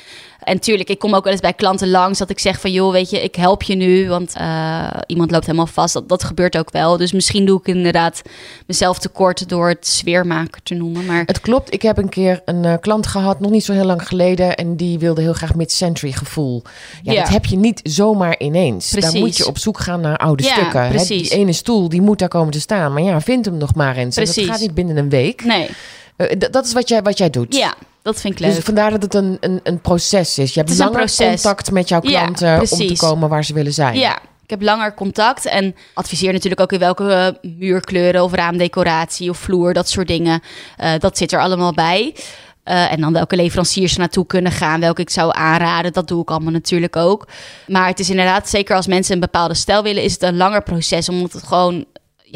En 0.45 0.59
tuurlijk, 0.59 0.89
ik 0.89 0.99
kom 0.99 1.13
ook 1.13 1.23
wel 1.23 1.31
eens 1.31 1.41
bij 1.41 1.53
klanten 1.53 1.89
langs 1.89 2.19
dat 2.19 2.29
ik 2.29 2.39
zeg 2.39 2.59
van 2.59 2.71
joh, 2.71 2.91
weet 2.91 3.09
je, 3.09 3.23
ik 3.23 3.35
help 3.35 3.63
je 3.63 3.75
nu, 3.75 4.09
want 4.09 4.33
uh, 4.37 4.87
iemand 5.05 5.31
loopt 5.31 5.45
helemaal 5.45 5.67
vast. 5.67 5.93
Dat, 5.93 6.09
dat 6.09 6.23
gebeurt 6.23 6.57
ook 6.57 6.71
wel. 6.71 6.97
Dus 6.97 7.11
misschien 7.11 7.45
doe 7.45 7.59
ik 7.59 7.67
inderdaad 7.67 8.21
mezelf 8.67 8.99
tekort 8.99 9.49
door 9.49 9.67
het 9.69 9.87
sfeermaker 9.87 10.61
te 10.63 10.73
noemen. 10.73 11.05
Maar... 11.05 11.23
Het 11.25 11.39
klopt, 11.39 11.73
ik 11.73 11.81
heb 11.81 11.97
een 11.97 12.09
keer 12.09 12.41
een 12.45 12.63
uh, 12.63 12.73
klant 12.79 13.07
gehad, 13.07 13.39
nog 13.39 13.51
niet 13.51 13.65
zo 13.65 13.73
heel 13.73 13.85
lang 13.85 14.07
geleden, 14.07 14.55
en 14.55 14.75
die 14.75 14.99
wilde 14.99 15.21
heel 15.21 15.33
graag 15.33 15.55
mid-century 15.55 16.11
gevoel. 16.11 16.61
Ja, 17.03 17.13
ja, 17.13 17.21
dat 17.21 17.29
heb 17.29 17.45
je 17.45 17.57
niet 17.57 17.79
zomaar 17.83 18.39
ineens. 18.39 18.89
Precies. 18.89 19.11
Daar 19.11 19.21
moet 19.21 19.37
je 19.37 19.47
op 19.47 19.57
zoek 19.57 19.79
gaan 19.79 20.01
naar 20.01 20.17
oude 20.17 20.43
ja, 20.43 20.53
stukken. 20.53 20.89
Precies. 20.89 21.29
Die 21.29 21.39
ene 21.39 21.53
stoel, 21.53 21.89
die 21.89 22.01
moet 22.01 22.19
daar 22.19 22.27
komen 22.27 22.51
te 22.51 22.59
staan. 22.59 22.93
Maar 22.93 23.03
ja, 23.03 23.21
vind 23.21 23.45
hem 23.45 23.57
nog 23.57 23.75
maar 23.75 23.95
eens. 23.95 24.15
Precies. 24.15 24.35
En 24.35 24.41
dat 24.41 24.51
gaat 24.51 24.61
niet 24.61 24.73
binnen 24.73 24.97
een 24.97 25.09
week. 25.09 25.43
Nee. 25.43 25.69
Uh, 26.17 26.27
dat 26.51 26.65
is 26.65 26.73
wat 26.73 26.89
jij, 26.89 27.01
wat 27.01 27.17
jij 27.17 27.29
doet. 27.29 27.55
Ja, 27.55 27.73
dat 28.01 28.21
vind 28.21 28.33
ik 28.33 28.39
leuk. 28.39 28.55
Dus 28.55 28.63
vandaar 28.63 28.91
dat 28.91 29.01
het 29.01 29.13
een, 29.13 29.37
een, 29.39 29.59
een 29.63 29.81
proces 29.81 30.37
is. 30.37 30.53
Je 30.53 30.59
hebt 30.59 30.77
langer 30.77 31.15
contact 31.15 31.71
met 31.71 31.89
jouw 31.89 31.99
Ja, 32.03 32.21
klanten 32.21 32.59
om 32.59 32.87
te 32.87 32.95
komen 32.97 33.29
waar 33.29 33.45
ze 33.45 33.53
willen 33.53 33.73
zijn. 33.73 33.97
Ja, 33.97 34.19
ik 34.45 34.51
heb 34.51 34.61
langer 34.61 34.93
contact 34.93 35.45
en 35.45 35.75
adviseer 35.93 36.33
natuurlijk 36.33 36.61
ook 36.61 36.71
in 36.71 36.79
welke 36.79 37.13
eh, 37.13 37.51
muurkleuren 37.57 38.23
of 38.23 38.33
raamdecoratie 38.33 39.29
of 39.29 39.37
vloer, 39.37 39.73
dat 39.73 39.89
soort 39.89 40.07
dingen. 40.07 40.41
Eh, 40.77 40.93
dat 40.99 41.17
zit 41.17 41.31
er 41.31 41.39
allemaal 41.39 41.73
bij. 41.73 42.15
Eh, 42.63 42.91
en 42.91 43.01
dan 43.01 43.13
welke 43.13 43.35
leveranciers 43.35 43.93
er 43.93 43.99
naartoe 43.99 44.25
kunnen 44.25 44.51
gaan, 44.51 44.79
welke 44.79 45.01
ik 45.01 45.09
zou 45.09 45.31
aanraden, 45.33 45.93
dat 45.93 46.07
doe 46.07 46.21
ik 46.21 46.29
allemaal 46.29 46.51
natuurlijk 46.51 46.95
ook. 46.95 47.27
Maar 47.67 47.87
het 47.87 47.99
is 47.99 48.09
inderdaad, 48.09 48.49
zeker 48.49 48.75
als 48.75 48.87
mensen 48.87 49.13
een 49.13 49.19
bepaalde 49.19 49.53
stijl 49.53 49.83
willen, 49.83 50.03
is 50.03 50.13
het 50.13 50.23
een 50.23 50.37
langer 50.37 50.63
proces. 50.63 51.09
Omdat 51.09 51.31
het 51.31 51.43
gewoon, 51.43 51.85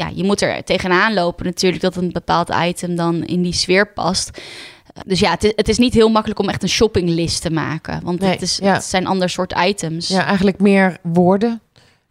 ja, 0.00 0.10
je 0.14 0.24
moet 0.24 0.42
er 0.42 0.64
tegenaan 0.64 1.14
lopen 1.14 1.44
natuurlijk 1.44 1.82
dat 1.82 1.96
een 1.96 2.12
bepaald 2.12 2.50
item 2.62 2.96
dan 2.96 3.24
in 3.24 3.42
die 3.42 3.52
sfeer 3.52 3.92
past. 3.92 4.30
Dus 5.06 5.20
ja, 5.20 5.30
het 5.30 5.44
is, 5.44 5.52
het 5.56 5.68
is 5.68 5.78
niet 5.78 5.94
heel 5.94 6.08
makkelijk 6.08 6.40
om 6.40 6.48
echt 6.48 6.62
een 6.62 6.68
shoppinglist 6.68 7.42
te 7.42 7.50
maken. 7.50 8.00
Want 8.04 8.20
Nee, 8.20 8.30
het, 8.30 8.42
is, 8.42 8.58
ja. 8.62 8.72
het 8.72 8.84
zijn 8.84 9.06
ander 9.06 9.28
soort 9.28 9.54
items. 9.66 10.08
Ja, 10.08 10.26
eigenlijk 10.26 10.60
meer 10.60 10.96
woorden. 11.02 11.60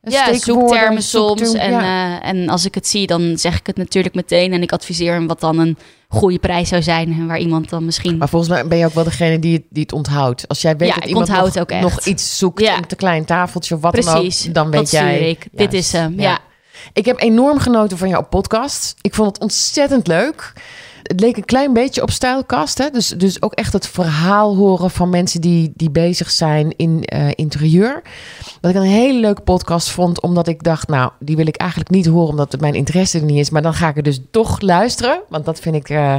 Ja, 0.03 0.33
zoektermen 0.33 1.03
soms. 1.03 1.53
En, 1.53 1.71
ja. 1.71 2.19
eh, 2.21 2.29
en 2.29 2.49
als 2.49 2.65
ik 2.65 2.75
het 2.75 2.87
zie, 2.87 3.07
dan 3.07 3.37
zeg 3.37 3.59
ik 3.59 3.67
het 3.67 3.77
natuurlijk 3.77 4.15
meteen. 4.15 4.53
En 4.53 4.61
ik 4.61 4.71
adviseer 4.71 5.13
hem 5.13 5.27
wat 5.27 5.39
dan 5.39 5.59
een 5.59 5.77
goede 6.07 6.39
prijs 6.39 6.69
zou 6.69 6.81
zijn. 6.81 7.11
En 7.11 7.27
waar 7.27 7.39
iemand 7.39 7.69
dan 7.69 7.85
misschien... 7.85 8.17
Maar 8.17 8.29
volgens 8.29 8.51
mij 8.51 8.67
ben 8.67 8.77
je 8.77 8.85
ook 8.85 8.93
wel 8.93 9.03
degene 9.03 9.39
die 9.39 9.53
het, 9.53 9.63
die 9.69 9.83
het 9.83 9.93
onthoudt. 9.93 10.47
Als 10.47 10.61
jij 10.61 10.77
weet 10.77 10.89
Ja, 10.89 10.95
dat 10.95 11.05
iemand 11.05 11.27
nog, 11.27 11.81
nog 11.81 12.05
iets 12.05 12.37
zoekt, 12.37 12.61
Ja. 12.61 12.77
een 12.77 12.85
te 12.87 12.95
klein 12.95 13.25
tafeltje 13.25 13.75
of 13.75 13.81
wat 13.81 13.91
Precies, 13.91 14.39
dan 14.41 14.49
ook, 14.49 14.53
dan 14.53 14.69
weet 14.69 14.79
dat 14.79 14.91
jij... 14.91 15.29
ik. 15.29 15.47
Dit 15.51 15.73
is 15.73 15.91
hem, 15.91 16.19
ja. 16.19 16.39
Ik 16.93 17.05
heb 17.05 17.21
enorm 17.21 17.59
genoten 17.59 17.97
van 17.97 18.09
jouw 18.09 18.23
podcast. 18.23 18.95
Ik 19.01 19.15
vond 19.15 19.27
het 19.31 19.41
ontzettend 19.41 20.07
leuk. 20.07 20.53
Het 21.03 21.19
leek 21.19 21.37
een 21.37 21.45
klein 21.45 21.73
beetje 21.73 22.01
op 22.01 22.11
stijlkast. 22.11 22.77
Hè? 22.77 22.89
Dus, 22.89 23.07
dus 23.07 23.41
ook 23.41 23.53
echt 23.53 23.73
het 23.73 23.87
verhaal 23.87 24.55
horen 24.55 24.91
van 24.91 25.09
mensen 25.09 25.41
die, 25.41 25.71
die 25.75 25.89
bezig 25.89 26.31
zijn 26.31 26.73
in 26.75 27.03
eh, 27.05 27.27
interieur. 27.35 28.01
Wat 28.61 28.71
ik 28.71 28.77
een 28.77 28.83
hele 28.83 29.19
leuke 29.19 29.41
podcast 29.41 29.89
vond. 29.89 30.21
Omdat 30.21 30.47
ik 30.47 30.63
dacht, 30.63 30.87
nou, 30.87 31.11
die 31.19 31.35
wil 31.35 31.47
ik 31.47 31.55
eigenlijk 31.55 31.89
niet 31.89 32.05
horen. 32.05 32.29
Omdat 32.29 32.51
het 32.51 32.61
mijn 32.61 32.73
interesse 32.75 33.17
er 33.19 33.25
niet 33.25 33.39
is. 33.39 33.49
Maar 33.49 33.61
dan 33.61 33.73
ga 33.73 33.87
ik 33.89 33.97
er 33.97 34.03
dus 34.03 34.19
toch 34.31 34.61
luisteren. 34.61 35.21
Want 35.29 35.45
dat 35.45 35.59
vind 35.59 35.75
ik... 35.75 35.89
eh, 35.89 36.15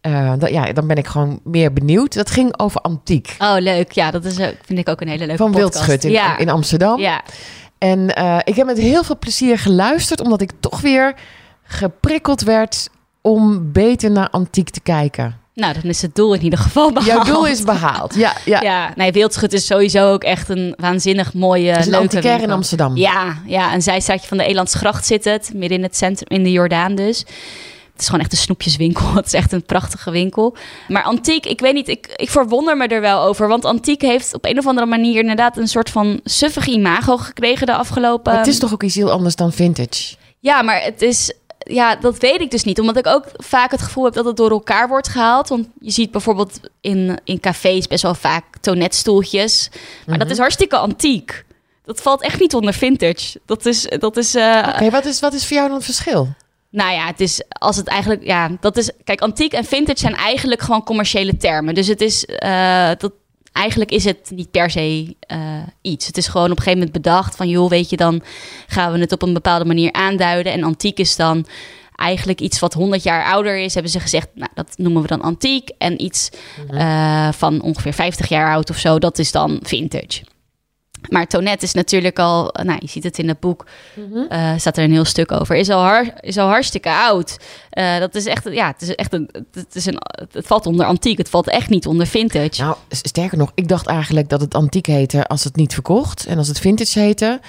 eh, 0.00 0.32
dat, 0.38 0.50
ja, 0.50 0.72
dan 0.72 0.86
ben 0.86 0.96
ik 0.96 1.06
gewoon 1.06 1.40
meer 1.44 1.72
benieuwd. 1.72 2.14
Dat 2.14 2.30
ging 2.30 2.58
over 2.58 2.80
antiek. 2.80 3.36
Oh, 3.38 3.56
leuk. 3.58 3.92
Ja, 3.92 4.10
dat 4.10 4.24
is, 4.24 4.34
vind 4.64 4.78
ik 4.78 4.88
ook 4.88 5.00
een 5.00 5.08
hele 5.08 5.26
leuke 5.26 5.42
Van 5.42 5.50
podcast. 5.50 5.74
Wildschut 5.74 6.04
in, 6.04 6.10
ja. 6.10 6.38
in 6.38 6.48
Amsterdam. 6.48 7.00
ja. 7.00 7.22
En 7.78 8.14
eh, 8.14 8.38
ik 8.44 8.56
heb 8.56 8.66
met 8.66 8.78
heel 8.78 9.04
veel 9.04 9.18
plezier 9.18 9.58
geluisterd, 9.58 10.20
omdat 10.20 10.40
ik 10.40 10.50
toch 10.60 10.80
weer 10.80 11.14
geprikkeld 11.62 12.42
werd 12.42 12.88
om 13.20 13.72
beter 13.72 14.10
naar 14.10 14.30
antiek 14.30 14.70
te 14.70 14.80
kijken. 14.80 15.40
Nou, 15.54 15.74
dan 15.74 15.82
is 15.82 16.02
het 16.02 16.14
doel 16.14 16.34
in 16.34 16.42
ieder 16.42 16.58
geval 16.58 16.92
behaald. 16.92 17.26
Jouw 17.26 17.34
doel 17.34 17.46
is 17.46 17.62
behaald. 17.62 18.14
Ja, 18.14 18.32
ja. 18.44 18.60
Ja, 18.60 18.92
nee, 18.96 19.12
Wildschut 19.12 19.52
is 19.52 19.66
sowieso 19.66 20.12
ook 20.12 20.24
echt 20.24 20.48
een 20.48 20.74
waanzinnig 20.76 21.34
mooie, 21.34 21.70
Het 21.70 21.78
is 21.78 21.86
een 21.86 22.08
leuke 22.10 22.28
in. 22.28 22.50
Amsterdam. 22.50 22.96
Ja, 22.96 23.36
ja, 23.46 23.74
een 23.74 23.82
zijstraatje 23.82 24.28
van 24.28 24.36
de 24.36 24.44
Elandsgracht 24.44 25.06
zit 25.06 25.24
het. 25.24 25.50
Midden 25.54 25.78
in 25.78 25.84
het 25.84 25.96
centrum, 25.96 26.38
in 26.38 26.44
de 26.44 26.52
Jordaan 26.52 26.94
dus. 26.94 27.24
Het 27.96 28.04
is 28.04 28.10
gewoon 28.10 28.24
echt 28.24 28.32
een 28.32 28.44
snoepjeswinkel. 28.44 29.14
Het 29.14 29.26
is 29.26 29.32
echt 29.32 29.52
een 29.52 29.62
prachtige 29.62 30.10
winkel. 30.10 30.56
Maar 30.88 31.02
antiek, 31.02 31.46
ik 31.46 31.60
weet 31.60 31.74
niet, 31.74 31.88
ik, 31.88 32.12
ik 32.16 32.30
verwonder 32.30 32.76
me 32.76 32.86
er 32.86 33.00
wel 33.00 33.22
over. 33.22 33.48
Want 33.48 33.64
antiek 33.64 34.02
heeft 34.02 34.34
op 34.34 34.44
een 34.44 34.58
of 34.58 34.66
andere 34.66 34.86
manier 34.86 35.20
inderdaad 35.20 35.56
een 35.56 35.68
soort 35.68 35.90
van 35.90 36.20
suffig 36.24 36.66
imago 36.66 37.16
gekregen 37.16 37.66
de 37.66 37.74
afgelopen... 37.74 38.32
Maar 38.32 38.40
het 38.40 38.50
is 38.50 38.58
toch 38.58 38.72
ook 38.72 38.82
iets 38.82 38.94
heel 38.94 39.10
anders 39.10 39.36
dan 39.36 39.52
vintage? 39.52 40.14
Ja, 40.38 40.62
maar 40.62 40.82
het 40.82 41.02
is. 41.02 41.32
Ja, 41.58 41.96
dat 41.96 42.18
weet 42.18 42.40
ik 42.40 42.50
dus 42.50 42.64
niet. 42.64 42.80
Omdat 42.80 42.96
ik 42.96 43.06
ook 43.06 43.24
vaak 43.36 43.70
het 43.70 43.82
gevoel 43.82 44.04
heb 44.04 44.14
dat 44.14 44.24
het 44.24 44.36
door 44.36 44.50
elkaar 44.50 44.88
wordt 44.88 45.08
gehaald. 45.08 45.48
Want 45.48 45.68
je 45.80 45.90
ziet 45.90 46.10
bijvoorbeeld 46.10 46.60
in, 46.80 47.18
in 47.24 47.40
cafés 47.40 47.86
best 47.86 48.02
wel 48.02 48.14
vaak 48.14 48.44
tonetstoeltjes. 48.60 49.70
Maar 50.06 50.18
dat 50.18 50.30
is 50.30 50.38
hartstikke 50.38 50.76
antiek. 50.76 51.44
Dat 51.84 52.02
valt 52.02 52.22
echt 52.22 52.40
niet 52.40 52.54
onder 52.54 52.74
vintage. 52.74 53.40
Dat 53.46 53.66
is. 53.66 53.86
Dat 53.98 54.16
is 54.16 54.34
eh, 54.34 54.68
Oké, 54.74 54.90
wat, 54.90 55.04
is, 55.04 55.20
wat 55.20 55.32
is 55.32 55.46
voor 55.46 55.56
jou 55.56 55.68
dan 55.68 55.76
het 55.76 55.86
verschil? 55.86 56.34
Nou 56.76 56.92
ja, 56.92 57.06
het 57.06 57.20
is 57.20 57.42
als 57.48 57.76
het 57.76 57.86
eigenlijk. 57.86 58.24
Ja, 58.24 58.50
dat 58.60 58.76
is. 58.76 58.90
Kijk, 59.04 59.20
antiek 59.20 59.52
en 59.52 59.64
vintage 59.64 59.98
zijn 59.98 60.14
eigenlijk 60.14 60.60
gewoon 60.60 60.84
commerciële 60.84 61.36
termen. 61.36 61.74
Dus 61.74 61.86
het 61.86 62.00
is. 62.00 62.24
eh, 62.24 62.90
dat, 62.98 63.12
eigenlijk 63.52 63.90
is 63.90 64.04
het 64.04 64.30
niet 64.34 64.50
per 64.50 64.70
se 64.70 65.16
eh, 65.20 65.38
iets. 65.82 66.06
Het 66.06 66.16
is 66.16 66.26
gewoon 66.28 66.50
op 66.50 66.56
een 66.56 66.62
gegeven 66.62 66.78
moment 66.78 67.02
bedacht 67.02 67.36
van, 67.36 67.48
joh, 67.48 67.68
weet 67.70 67.90
je, 67.90 67.96
dan 67.96 68.22
gaan 68.66 68.92
we 68.92 68.98
het 68.98 69.12
op 69.12 69.22
een 69.22 69.32
bepaalde 69.32 69.64
manier 69.64 69.92
aanduiden. 69.92 70.52
En 70.52 70.62
antiek 70.64 70.98
is 70.98 71.16
dan 71.16 71.46
eigenlijk 71.94 72.40
iets 72.40 72.58
wat 72.58 72.72
100 72.74 73.02
jaar 73.02 73.24
ouder 73.24 73.58
is. 73.58 73.74
Hebben 73.74 73.92
ze 73.92 74.00
gezegd, 74.00 74.28
nou, 74.34 74.50
dat 74.54 74.74
noemen 74.76 75.02
we 75.02 75.08
dan 75.08 75.22
antiek. 75.22 75.70
En 75.78 76.02
iets 76.02 76.30
eh, 76.70 77.32
van 77.32 77.60
ongeveer 77.60 77.92
50 77.94 78.28
jaar 78.28 78.52
oud 78.54 78.70
of 78.70 78.76
zo, 78.76 78.98
dat 78.98 79.18
is 79.18 79.32
dan 79.32 79.58
vintage. 79.62 80.22
Maar 81.08 81.26
Tonet 81.26 81.62
is 81.62 81.72
natuurlijk 81.72 82.18
al, 82.18 82.54
nou, 82.62 82.78
je 82.80 82.88
ziet 82.88 83.04
het 83.04 83.18
in 83.18 83.28
het 83.28 83.40
boek, 83.40 83.66
eh, 84.28 84.52
staat 84.56 84.76
er 84.76 84.84
een 84.84 84.92
heel 84.92 85.04
stuk 85.04 85.32
over. 85.32 85.56
Is 85.56 85.68
al, 85.70 85.80
har, 85.82 86.06
is 86.20 86.38
al 86.38 86.48
hartstikke 86.48 86.90
oud. 86.90 87.36
Eh, 87.70 87.98
dat 87.98 88.14
is 88.14 88.26
echt, 88.26 88.44
ja, 88.50 88.66
het 88.66 88.82
is 88.82 88.94
echt 88.94 89.12
een, 89.12 89.30
het 89.52 89.74
is 89.74 89.86
een, 89.86 89.98
het 90.32 90.46
valt 90.46 90.66
onder 90.66 90.86
antiek. 90.86 91.18
Het 91.18 91.28
valt 91.28 91.48
echt 91.48 91.68
niet 91.68 91.86
onder 91.86 92.06
vintage. 92.06 92.62
Nou, 92.62 92.76
sterker 92.88 93.38
nog, 93.38 93.52
ik 93.54 93.68
dacht 93.68 93.86
eigenlijk 93.86 94.28
dat 94.28 94.40
het 94.40 94.54
antiek 94.54 94.86
heette 94.86 95.26
als 95.26 95.44
het 95.44 95.56
niet 95.56 95.74
verkocht. 95.74 96.26
En 96.26 96.38
als 96.38 96.48
het 96.48 96.58
vintage 96.58 96.98
heette, 96.98 97.40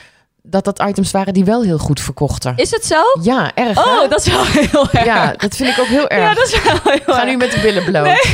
dat 0.44 0.64
dat 0.64 0.82
items 0.88 1.12
waren 1.12 1.34
die 1.34 1.46
wel 1.46 1.64
heel 1.64 1.78
goed 1.78 2.00
verkochten. 2.02 2.54
Is 2.56 2.72
het 2.72 2.86
zo? 2.86 3.02
Ja, 3.22 3.52
erg 3.56 3.84
hè? 3.84 4.02
Oh, 4.02 4.10
dat 4.10 4.26
is 4.26 4.32
wel 4.32 4.46
heel 4.72 4.90
erg. 4.90 5.06
Ja, 5.06 5.32
dat 5.38 5.56
vind 5.56 5.70
ik 5.70 5.80
ook 5.80 5.88
heel 5.88 6.08
erg. 6.08 6.24
Ja, 6.24 6.34
dat 6.34 6.48
is 6.48 6.64
wel 6.64 6.80
heel 6.84 7.14
Ga 7.14 7.22
erg. 7.22 7.30
nu 7.30 7.38
met 7.38 7.52
de 7.52 7.60
billen 7.60 7.84
bloot. 7.84 8.28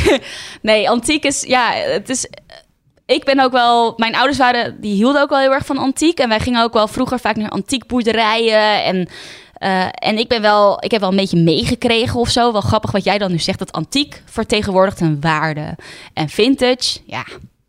Nee, 0.62 0.90
antiek 0.90 1.24
is, 1.24 1.42
ja, 1.42 1.72
het 1.72 2.08
is. 2.08 2.26
Ik 3.06 3.24
ben 3.24 3.40
ook 3.40 3.52
wel, 3.52 3.94
mijn 3.96 4.14
ouders 4.14 4.38
waren, 4.38 4.80
die 4.80 4.94
hielden 4.94 5.22
ook 5.22 5.28
wel 5.28 5.38
heel 5.38 5.52
erg 5.52 5.66
van 5.66 5.78
antiek. 5.78 6.18
En 6.18 6.28
wij 6.28 6.40
gingen 6.40 6.62
ook 6.62 6.72
wel 6.72 6.88
vroeger 6.88 7.18
vaak 7.18 7.36
naar 7.36 7.50
antiekboerderijen. 7.50 8.84
En, 8.84 9.08
eh, 9.54 9.86
en 9.94 10.18
ik 10.18 10.28
ben 10.28 10.42
wel, 10.42 10.84
ik 10.84 10.90
heb 10.90 11.00
wel 11.00 11.10
een 11.10 11.16
beetje 11.16 11.42
meegekregen 11.42 12.20
of 12.20 12.28
zo. 12.28 12.52
Wel 12.52 12.60
grappig 12.60 12.90
wat 12.90 13.04
jij 13.04 13.18
dan 13.18 13.30
nu 13.30 13.38
zegt, 13.38 13.58
dat 13.58 13.72
antiek 13.72 14.22
vertegenwoordigt 14.24 15.00
een 15.00 15.20
waarde. 15.20 15.76
En 16.12 16.28
vintage, 16.28 16.98
ja, 17.06 17.24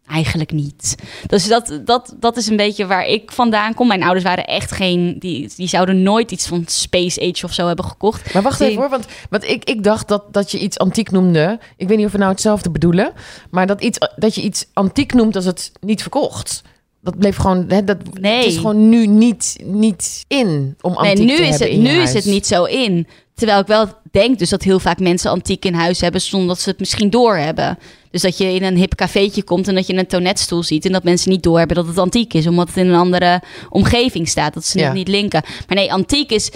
eigenlijk 0.08 0.52
niet. 0.52 0.96
Dus 1.28 1.48
dat, 1.48 1.80
dat, 1.86 2.16
dat 2.20 2.38
is 2.38 2.48
een 2.48 2.56
beetje 2.56 2.86
waar 2.86 3.06
ik 3.06 3.32
vandaan 3.32 3.74
kom. 3.74 3.88
Mijn 3.88 4.04
ouders 4.04 4.24
waren 4.24 4.46
echt 4.46 4.72
geen, 4.72 5.16
die, 5.20 5.50
die 5.56 5.68
zouden 5.68 6.04
nooit 6.04 6.32
iets 6.32 6.48
van 6.48 6.64
Space 6.68 7.22
Age 7.32 7.46
of 7.46 7.54
zo 7.54 7.68
hebben 7.68 7.86
gekocht. 7.86 8.34
Maar 8.34 8.42
wacht 8.44 8.60
Die- 8.60 8.68
even 8.68 8.82
hoor, 8.82 8.90
want, 8.90 9.06
want 9.30 9.44
ik, 9.44 9.64
ik 9.64 9.84
dacht 9.84 10.08
dat, 10.08 10.34
dat 10.34 10.52
je 10.52 10.60
iets 10.60 10.78
antiek 10.78 11.12
noemde. 11.12 11.60
Ik 11.78 11.88
weet 11.88 11.98
niet 11.98 12.06
of 12.06 12.12
we 12.12 12.18
nou 12.18 12.32
hetzelfde 12.32 12.72
bedoelen. 12.72 13.14
Maar 13.52 13.68
dat, 13.68 13.82
iets, 13.84 13.98
dat 14.16 14.36
je 14.36 14.42
iets 14.42 14.66
antiek 14.74 15.14
noemt 15.14 15.36
als 15.36 15.46
het 15.46 15.72
niet 15.80 16.02
verkocht. 16.02 16.62
Dat 17.02 17.18
bleef 17.18 17.36
gewoon, 17.36 17.66
hè, 17.68 17.84
dat, 17.84 17.98
Nee. 18.20 18.38
het 18.38 18.46
is 18.46 18.56
gewoon 18.58 18.90
nu 18.90 19.08
niet, 19.08 19.56
niet 19.64 20.24
in 20.28 20.76
om 20.82 20.94
antiek 20.96 21.18
Nee, 21.18 21.26
nu 21.26 21.36
te 21.36 21.42
is 21.42 21.50
hebben 21.50 21.68
het, 21.68 21.78
in 21.78 21.82
nu 21.82 22.02
is 22.02 22.14
het 22.14 22.26
niet 22.26 22.48
zo 22.48 22.64
in. 22.64 23.08
Terwijl 23.36 23.60
ik 23.60 23.68
wel 23.68 23.88
denk 24.12 24.40
dus 24.40 24.50
dat 24.50 24.64
heel 24.64 24.80
vaak 24.80 25.00
mensen 25.00 25.32
antiek 25.32 25.66
in 25.66 25.74
huis 25.74 26.02
hebben 26.02 26.22
zonder 26.22 26.48
dat 26.48 26.60
ze 26.60 26.70
het 26.70 26.80
misschien 26.80 27.10
doorhebben. 27.10 27.78
Dus 28.16 28.24
dat 28.24 28.38
je 28.38 28.54
in 28.54 28.64
een 28.64 28.76
hip 28.78 28.96
cafeetje 28.96 29.44
komt 29.44 29.68
en 29.68 29.76
dat 29.76 29.88
je 29.88 29.94
een 29.98 30.08
tonetstoel 30.08 30.64
ziet 30.64 30.86
en 30.86 30.92
dat 30.92 31.04
mensen 31.04 31.30
niet 31.32 31.44
doorhebben 31.44 31.76
dat 31.76 31.88
het 31.88 31.98
antiek 31.98 32.34
is, 32.34 32.48
omdat 32.48 32.68
het 32.68 32.78
in 32.78 32.88
een 32.88 33.00
andere 33.00 33.42
omgeving 33.70 34.28
staat, 34.28 34.54
dat 34.54 34.66
ze 34.66 34.80
Ja. 34.80 34.86
het 34.86 34.94
niet 34.94 35.08
linken. 35.08 35.42
Maar 35.68 35.78
nee, 35.78 35.94
antiek 35.94 36.32
is, 36.32 36.52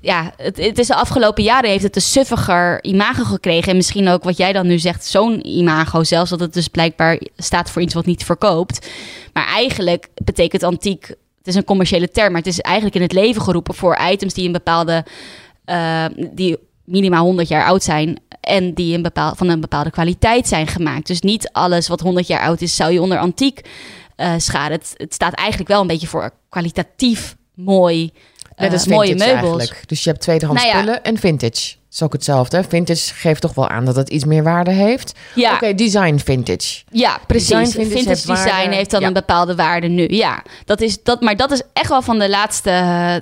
ja, 0.00 0.32
het, 0.36 0.56
het 0.56 0.78
is 0.78 0.86
de 0.86 0.94
afgelopen 0.94 1.42
jaren 1.42 1.70
heeft 1.70 1.82
het 1.82 1.96
een 1.96 2.02
suffiger 2.02 2.84
imago 2.84 3.24
gekregen 3.24 3.70
en 3.70 3.76
misschien 3.76 4.08
ook 4.08 4.24
wat 4.24 4.36
jij 4.36 4.52
dan 4.52 4.66
nu 4.66 4.78
zegt, 4.78 5.04
zo'n 5.04 5.46
imago 5.46 6.04
zelfs, 6.04 6.30
dat 6.30 6.40
het 6.40 6.54
dus 6.54 6.68
blijkbaar 6.68 7.20
staat 7.36 7.70
voor 7.70 7.82
iets 7.82 7.94
wat 7.94 8.06
niet 8.06 8.24
verkoopt. 8.24 8.88
Maar 9.32 9.46
eigenlijk 9.46 10.08
betekent 10.24 10.62
antiek 10.62 11.06
het 11.38 11.46
is 11.46 11.54
een 11.54 11.64
commerciële 11.64 12.10
term, 12.10 12.28
maar 12.32 12.42
het 12.42 12.50
is 12.52 12.60
eigenlijk 12.60 12.96
in 12.96 13.02
het 13.02 13.12
leven 13.12 13.42
geroepen 13.42 13.74
voor 13.74 13.98
items 14.10 14.34
die 14.34 14.46
een 14.46 14.52
bepaalde, 14.52 15.04
eh, 15.64 16.04
die 16.32 16.56
minimaal 16.84 17.24
100 17.24 17.48
jaar 17.48 17.64
oud 17.64 17.82
zijn 17.82 18.20
en 18.40 18.74
die 18.74 18.94
een 18.96 19.02
bepaal, 19.02 19.34
van 19.34 19.48
een 19.48 19.60
bepaalde 19.60 19.90
kwaliteit 19.90 20.48
zijn 20.48 20.66
gemaakt. 20.66 21.06
Dus 21.06 21.20
niet 21.20 21.48
alles 21.52 21.88
wat 21.88 22.00
100 22.00 22.26
jaar 22.26 22.40
oud 22.40 22.60
is, 22.60 22.76
zou 22.76 22.92
je 22.92 23.02
onder 23.02 23.18
antiek 23.18 23.60
eh 24.16 24.32
scharen. 24.36 24.72
Het, 24.72 24.94
het 24.96 25.14
staat 25.14 25.34
eigenlijk 25.34 25.68
wel 25.68 25.80
een 25.80 25.86
beetje 25.86 26.06
voor 26.06 26.30
kwalitatief 26.48 27.36
mooi. 27.54 28.10
Net 28.56 28.72
als 28.72 28.86
mooie 28.86 29.14
meubels. 29.14 29.58
eigenlijk. 29.58 29.88
Dus 29.88 30.04
je 30.04 30.10
hebt 30.10 30.22
tweedehands 30.22 30.62
Nou 30.62 30.74
ja. 30.74 30.80
spullen 30.82 31.04
en 31.04 31.18
vintage. 31.18 31.74
Dat 31.74 31.92
is 31.92 32.02
ook 32.02 32.12
hetzelfde. 32.12 32.64
Vintage 32.68 33.14
geeft 33.14 33.40
toch 33.40 33.54
wel 33.54 33.68
aan 33.68 33.84
dat 33.84 33.96
het 33.96 34.08
iets 34.08 34.24
meer 34.24 34.42
waarde 34.42 34.70
heeft. 34.70 35.12
Ja, 35.34 35.54
Oké, 35.54 35.74
design 35.74 36.16
vintage. 36.24 36.82
ja 36.90 37.18
precies. 37.26 37.48
Design 37.48 37.64
Vintage, 37.70 37.88
vintage 37.90 38.08
heeft 38.08 38.26
design 38.26 38.48
waarde. 38.48 38.74
heeft 38.74 38.90
dan 38.90 39.00
Ja. 39.00 39.06
een 39.06 39.12
bepaalde 39.12 39.54
waarde 39.54 39.88
nu. 39.88 40.08
Ja, 40.08 40.42
dat 40.64 40.80
is, 40.80 41.02
dat, 41.02 41.20
maar 41.20 41.36
dat 41.36 41.50
is 41.50 41.62
echt 41.72 41.88
wel 41.88 42.02
van 42.02 42.18
de 42.18 42.28
laatste 42.28 42.70
eh, 42.70 43.14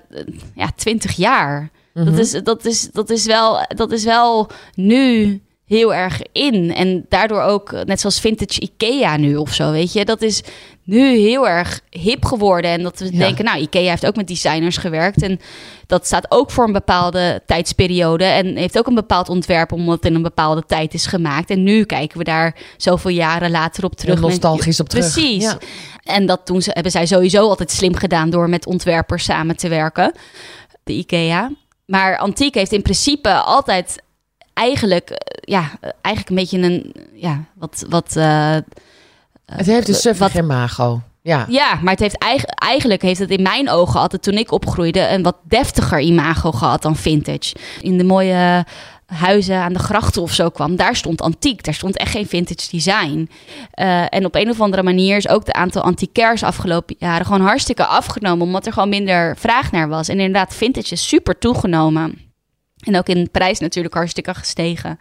ja, 0.54 0.70
20 0.76 1.16
jaar. 1.16 1.70
Mhm. 1.94 2.04
Dat, 2.04 2.18
is, 2.18 2.30
dat, 2.30 2.64
is, 2.64 2.90
dat, 2.92 3.10
is 3.10 3.24
wel, 3.26 3.66
dat 3.68 3.92
is 3.92 4.04
wel 4.04 4.50
nu 4.74 5.40
heel 5.66 5.94
erg 5.94 6.20
in. 6.32 6.74
En 6.74 7.06
daardoor 7.08 7.42
ook, 7.42 7.72
eh, 7.72 7.80
net 7.84 8.00
zoals 8.00 8.20
vintage 8.20 8.60
Ikea 8.60 9.16
nu 9.16 9.36
of 9.36 9.54
zo, 9.54 9.70
weet 9.70 9.92
je. 9.92 10.04
Dat 10.04 10.22
is 10.22 10.42
nu 10.84 11.16
heel 11.16 11.48
erg 11.48 11.80
hip 11.90 12.24
geworden. 12.24 12.70
En 12.70 12.82
dat 12.82 12.98
we 12.98 13.12
Ja. 13.12 13.18
denken, 13.18 13.44
nou, 13.44 13.60
Ikea 13.60 13.90
heeft 13.90 14.06
ook 14.06 14.16
met 14.16 14.26
designers 14.28 14.76
gewerkt. 14.76 15.22
En 15.22 15.40
dat 15.86 16.06
staat 16.06 16.26
ook 16.28 16.50
voor 16.50 16.64
een 16.64 16.72
bepaalde 16.72 17.42
tijdsperiode. 17.46 18.24
En 18.24 18.56
heeft 18.56 18.78
ook 18.78 18.86
een 18.86 18.94
bepaald 18.94 19.28
ontwerp, 19.28 19.72
omdat 19.72 19.94
het 19.94 20.04
in 20.04 20.14
een 20.14 20.22
bepaalde 20.22 20.62
tijd 20.66 20.94
is 20.94 21.06
gemaakt. 21.06 21.50
En 21.50 21.62
nu 21.62 21.84
kijken 21.84 22.18
we 22.18 22.24
daar 22.24 22.56
zoveel 22.76 23.10
jaren 23.10 23.50
later 23.50 23.84
op 23.84 23.94
terug. 23.94 24.14
Terug 24.14 24.30
nostalgisch 24.30 24.80
op 24.80 24.88
terug. 24.88 25.12
Precies. 25.12 25.42
Ja. 25.42 25.58
En 26.02 26.26
dat 26.26 26.46
doen 26.46 26.62
ze, 26.62 26.70
hebben 26.72 26.92
zij 26.92 27.06
sowieso 27.06 27.48
altijd 27.48 27.70
slim 27.70 27.94
gedaan 27.94 28.30
door 28.30 28.48
met 28.48 28.66
ontwerpers 28.66 29.24
samen 29.24 29.56
te 29.56 29.68
werken. 29.68 30.12
De 30.84 30.92
IKEA. 30.92 31.50
Maar 31.92 32.18
antiek 32.18 32.54
heeft 32.54 32.72
in 32.72 32.82
principe 32.82 33.32
altijd 33.34 34.02
eigenlijk, 34.52 35.10
eh, 35.10 35.18
ja, 35.54 35.70
eh, 35.80 35.90
eigenlijk 36.00 36.28
een 36.28 36.42
beetje 36.44 36.58
een, 36.58 36.94
ja, 37.14 37.44
wat, 37.54 37.84
wat. 37.88 38.16
eh, 38.16 38.56
Het 39.46 39.66
heeft 39.66 39.88
een 39.88 39.94
suffig 39.94 40.34
imago. 40.34 41.00
Ja. 41.22 41.44
ja, 41.48 41.74
maar 41.82 41.90
het 41.92 42.00
heeft 42.00 42.18
eigen- 42.18 42.48
eigenlijk 42.48 43.02
heeft 43.02 43.18
het 43.18 43.30
in 43.30 43.42
mijn 43.42 43.70
ogen 43.70 44.00
altijd 44.00 44.22
toen 44.22 44.34
ik 44.38 44.52
opgroeide 44.52 45.08
een 45.08 45.22
wat 45.22 45.36
deftiger 45.42 46.00
imago 46.00 46.52
gehad 46.52 46.82
dan 46.82 46.96
vintage. 46.96 47.54
In 47.80 47.98
de 47.98 48.04
mooie 48.04 48.66
huizen 49.12 49.56
aan 49.56 49.72
de 49.72 49.78
grachten 49.78 50.22
of 50.22 50.32
zo 50.32 50.48
kwam, 50.48 50.76
daar 50.76 50.96
stond 50.96 51.20
antiek. 51.20 51.64
Daar 51.64 51.74
stond 51.74 51.96
echt 51.96 52.10
geen 52.10 52.26
vintage 52.26 52.70
design. 52.70 53.30
Eh, 53.70 54.04
en 54.08 54.24
op 54.24 54.34
een 54.34 54.50
of 54.50 54.60
andere 54.60 54.82
manier 54.82 55.16
is 55.16 55.28
ook 55.28 55.44
de 55.44 55.52
aantal 55.52 55.82
antiquairs 55.82 56.42
afgelopen 56.42 56.96
jaren 56.98 57.26
gewoon 57.26 57.40
hartstikke 57.40 57.84
afgenomen, 57.84 58.46
omdat 58.46 58.66
er 58.66 58.72
gewoon 58.72 58.88
minder 58.88 59.36
vraag 59.36 59.72
naar 59.72 59.88
was. 59.88 60.08
En 60.08 60.20
inderdaad, 60.20 60.54
vintage 60.54 60.92
is 60.92 61.08
super 61.08 61.38
toegenomen. 61.38 62.30
En 62.86 62.96
ook 62.96 63.06
in 63.06 63.30
prijs 63.30 63.58
natuurlijk 63.58 63.94
hartstikke 63.94 64.34
gestegen. 64.34 64.98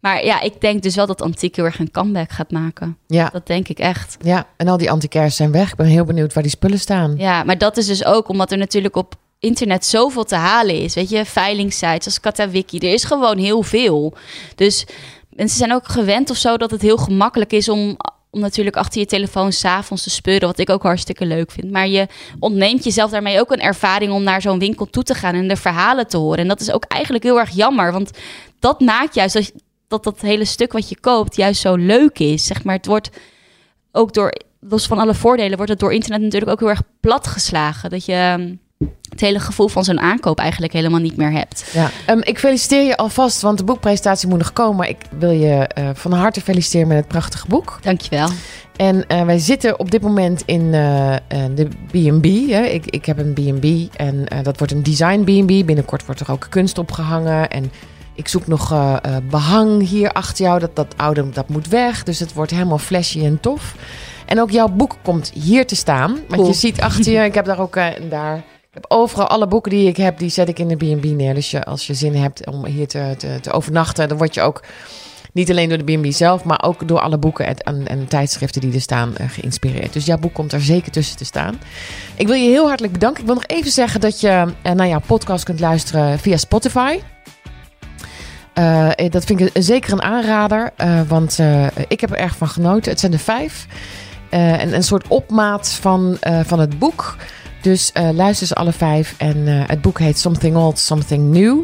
Maar 0.00 0.24
ja, 0.24 0.40
ik 0.40 0.60
denk 0.60 0.82
dus 0.82 0.94
wel 0.94 1.06
dat 1.06 1.22
antiek 1.22 1.56
heel 1.56 1.64
erg 1.64 1.78
een 1.78 1.90
comeback 1.90 2.30
gaat 2.30 2.50
maken. 2.50 2.98
Ja. 3.06 3.28
Dat 3.32 3.46
denk 3.46 3.68
ik 3.68 3.78
echt. 3.78 4.16
ja, 4.20 4.46
en 4.56 4.68
al 4.68 4.76
die 4.76 4.90
antiquairs 4.90 5.36
zijn 5.36 5.52
weg. 5.52 5.70
Ik 5.70 5.76
ben 5.76 5.86
heel 5.86 6.04
benieuwd 6.04 6.32
waar 6.32 6.42
die 6.42 6.52
spullen 6.52 6.78
staan. 6.78 7.14
Ja, 7.16 7.44
maar 7.44 7.58
dat 7.58 7.76
is 7.76 7.86
dus 7.86 8.04
ook 8.04 8.28
omdat 8.28 8.52
er 8.52 8.58
natuurlijk 8.58 8.96
op 8.96 9.14
internet 9.38 9.86
zoveel 9.86 10.24
te 10.24 10.34
halen 10.34 10.82
is. 10.82 10.94
Weet 10.94 11.10
je, 11.10 11.24
veilingsites 11.24 12.04
als 12.04 12.20
Katawiki. 12.20 12.78
Er 12.78 12.92
is 12.92 13.04
gewoon 13.04 13.38
heel 13.38 13.62
veel. 13.62 14.14
Dus 14.54 14.86
mensen 15.30 15.58
zijn 15.58 15.72
ook 15.72 15.88
gewend 15.88 16.30
of 16.30 16.36
zo 16.36 16.56
dat 16.56 16.70
het 16.70 16.82
heel 16.82 16.96
gemakkelijk 16.96 17.52
is 17.52 17.68
om, 17.68 17.96
om 18.30 18.40
natuurlijk 18.40 18.76
achter 18.76 19.00
je 19.00 19.06
telefoon 19.06 19.52
s'avonds 19.52 20.02
te 20.02 20.10
speuren. 20.10 20.48
Wat 20.48 20.58
ik 20.58 20.70
ook 20.70 20.82
hartstikke 20.82 21.26
leuk 21.26 21.50
vind. 21.50 21.70
Maar 21.70 21.88
je 21.88 22.06
ontneemt 22.38 22.84
jezelf 22.84 23.10
daarmee 23.10 23.40
ook 23.40 23.50
een 23.50 23.60
ervaring 23.60 24.12
om 24.12 24.22
naar 24.22 24.40
zo'n 24.40 24.58
winkel 24.58 24.86
toe 24.86 25.02
te 25.02 25.14
gaan 25.14 25.34
en 25.34 25.48
de 25.48 25.56
verhalen 25.56 26.08
te 26.08 26.16
horen. 26.16 26.38
En 26.38 26.48
dat 26.48 26.60
is 26.60 26.72
ook 26.72 26.84
eigenlijk 26.84 27.24
heel 27.24 27.38
erg 27.38 27.50
jammer. 27.50 27.92
Want 27.92 28.10
dat 28.58 28.80
maakt 28.80 29.14
juist 29.14 29.34
dat 29.34 29.52
dat, 29.88 30.04
dat 30.04 30.20
hele 30.20 30.44
stuk 30.44 30.72
wat 30.72 30.88
je 30.88 31.00
koopt 31.00 31.36
juist 31.36 31.60
zo 31.60 31.74
leuk 31.74 32.18
is. 32.18 32.44
Zeg 32.44 32.64
maar, 32.64 32.76
het 32.76 32.86
wordt 32.86 33.10
ook 33.92 34.12
door, 34.12 34.32
los 34.60 34.86
van 34.86 34.98
alle 34.98 35.14
voordelen, 35.14 35.56
wordt 35.56 35.70
het 35.70 35.80
door 35.80 35.92
internet 35.92 36.20
natuurlijk 36.20 36.50
ook 36.50 36.60
heel 36.60 36.68
erg 36.68 36.82
platgeslagen. 37.00 37.90
Dat 37.90 38.04
je 38.04 38.12
ehm, 38.12 38.54
het 39.08 39.20
hele 39.20 39.40
gevoel 39.40 39.68
van 39.68 39.84
zo'n 39.84 40.00
aankoop 40.00 40.38
eigenlijk 40.38 40.72
helemaal 40.72 41.00
niet 41.00 41.16
meer 41.16 41.32
hebt. 41.32 41.64
Ja. 41.72 41.90
Ehm, 42.06 42.18
ik 42.22 42.38
feliciteer 42.38 42.82
je 42.82 42.96
alvast, 42.96 43.40
want 43.40 43.58
de 43.58 43.64
boekpresentatie 43.64 44.28
moet 44.28 44.38
nog 44.38 44.52
komen. 44.52 44.76
Maar 44.76 44.88
ik 44.88 44.96
wil 45.18 45.30
je 45.30 45.54
eh, 45.54 45.90
van 45.94 46.12
harte 46.12 46.40
feliciteren 46.40 46.88
met 46.88 46.96
het 46.96 47.08
prachtige 47.08 47.46
boek. 47.48 47.78
Dankjewel. 47.82 48.28
En 48.76 49.06
eh, 49.06 49.24
wij 49.24 49.38
zitten 49.38 49.78
op 49.78 49.90
dit 49.90 50.02
moment 50.02 50.42
in 50.46 50.74
eh, 50.74 51.16
de 51.54 51.68
B&B. 51.90 52.24
Ik, 52.74 52.86
ik 52.86 53.04
heb 53.06 53.18
een 53.18 53.32
B&B 53.32 53.96
en 53.96 54.26
dat 54.42 54.58
wordt 54.58 54.72
een 54.72 54.82
design 54.82 55.20
B&B. 55.20 55.66
Binnenkort 55.66 56.06
wordt 56.06 56.20
er 56.20 56.30
ook 56.30 56.46
kunst 56.50 56.78
opgehangen. 56.78 57.50
En 57.50 57.70
ik 58.18 58.28
zoek 58.28 58.46
nog 58.46 58.72
eh, 58.72 58.96
eh, 59.02 59.16
behang 59.30 59.88
hier 59.88 60.12
achter 60.12 60.44
jou. 60.44 60.58
Dat, 60.58 60.76
dat 60.76 60.94
oude 60.96 61.30
dat 61.30 61.48
moet 61.48 61.68
weg. 61.68 62.02
Dus 62.02 62.18
het 62.18 62.32
wordt 62.32 62.50
helemaal 62.50 62.78
flashy 62.78 63.24
en 63.24 63.40
tof. 63.40 63.74
En 64.26 64.40
ook 64.40 64.50
jouw 64.50 64.68
boek 64.68 64.96
komt 65.02 65.30
hier 65.34 65.66
te 65.66 65.76
staan. 65.76 66.12
Want 66.12 66.26
Cool. 66.28 66.46
je 66.46 66.52
ziet 66.52 66.80
achter 66.80 67.12
je, 67.12 67.24
ik 67.24 67.34
heb 67.34 67.44
daar 67.44 67.60
ook 67.60 67.76
en 67.76 68.08
daar... 68.08 68.44
Overal 68.88 69.26
alle 69.26 69.46
boeken 69.46 69.70
die 69.70 69.88
ik 69.88 69.96
heb, 69.96 70.18
die 70.18 70.28
zet 70.28 70.48
ik 70.48 70.58
in 70.58 70.68
de 70.68 70.76
B&B 70.76 71.04
neer. 71.04 71.34
Dus 71.34 71.50
je, 71.50 71.64
als 71.64 71.86
je 71.86 71.94
zin 71.94 72.14
hebt 72.14 72.46
om 72.46 72.66
hier 72.66 72.88
te, 72.88 73.14
te, 73.18 73.38
te 73.40 73.52
overnachten, 73.52 74.08
dan 74.08 74.18
word 74.18 74.34
je 74.34 74.40
ook 74.40 74.62
niet 75.32 75.50
alleen 75.50 75.68
door 75.68 75.84
de 75.84 75.96
B&B 75.96 76.12
zelf, 76.12 76.44
maar 76.44 76.62
ook 76.62 76.88
door 76.88 77.00
alle 77.00 77.18
boeken 77.18 77.46
en, 77.46 77.56
en, 77.56 77.86
en 77.86 78.08
tijdschriften 78.08 78.60
die 78.60 78.72
er 78.72 78.80
staan 78.80 79.16
eh, 79.16 79.28
geïnspireerd. 79.28 79.92
Dus 79.92 80.04
jouw 80.04 80.18
boek 80.18 80.34
komt 80.34 80.52
er 80.52 80.60
zeker 80.60 80.92
tussen 80.92 81.16
te 81.16 81.24
staan. 81.24 81.60
Ik 82.16 82.26
wil 82.26 82.36
je 82.36 82.48
heel 82.48 82.66
hartelijk 82.66 82.92
bedanken. 82.92 83.20
Ik 83.20 83.26
wil 83.26 83.34
nog 83.34 83.46
even 83.46 83.70
zeggen 83.70 84.00
dat 84.00 84.20
je 84.20 84.52
eh, 84.62 84.72
naar 84.72 84.88
jouw 84.88 85.02
podcast 85.06 85.44
kunt 85.44 85.60
luisteren 85.60 86.18
via 86.18 86.36
Spotify. 86.36 86.98
Eh, 88.54 88.90
dat 89.10 89.24
vind 89.24 89.40
ik 89.40 89.50
zeker 89.54 89.92
een 89.92 90.02
aanrader, 90.02 90.72
want 91.08 91.38
ik 91.88 92.00
heb 92.00 92.10
er 92.10 92.18
erg 92.18 92.36
van 92.36 92.48
genoten. 92.48 92.90
Het 92.90 93.00
zijn 93.00 93.12
er 93.12 93.18
vijf. 93.18 93.66
En 94.30 94.74
een 94.74 94.82
soort 94.82 95.08
opmaat 95.08 95.68
van, 95.70 96.18
van 96.44 96.60
het 96.60 96.78
boek. 96.78 97.16
Dus 97.68 97.92
eh, 97.92 98.08
luister 98.12 98.46
ze 98.46 98.54
alle 98.54 98.72
vijf. 98.72 99.14
En 99.18 99.48
eh, 99.48 99.62
het 99.66 99.80
boek 99.80 99.98
heet 99.98 100.18
Something 100.18 100.56
Old, 100.56 100.78
Something 100.78 101.32
New. 101.32 101.58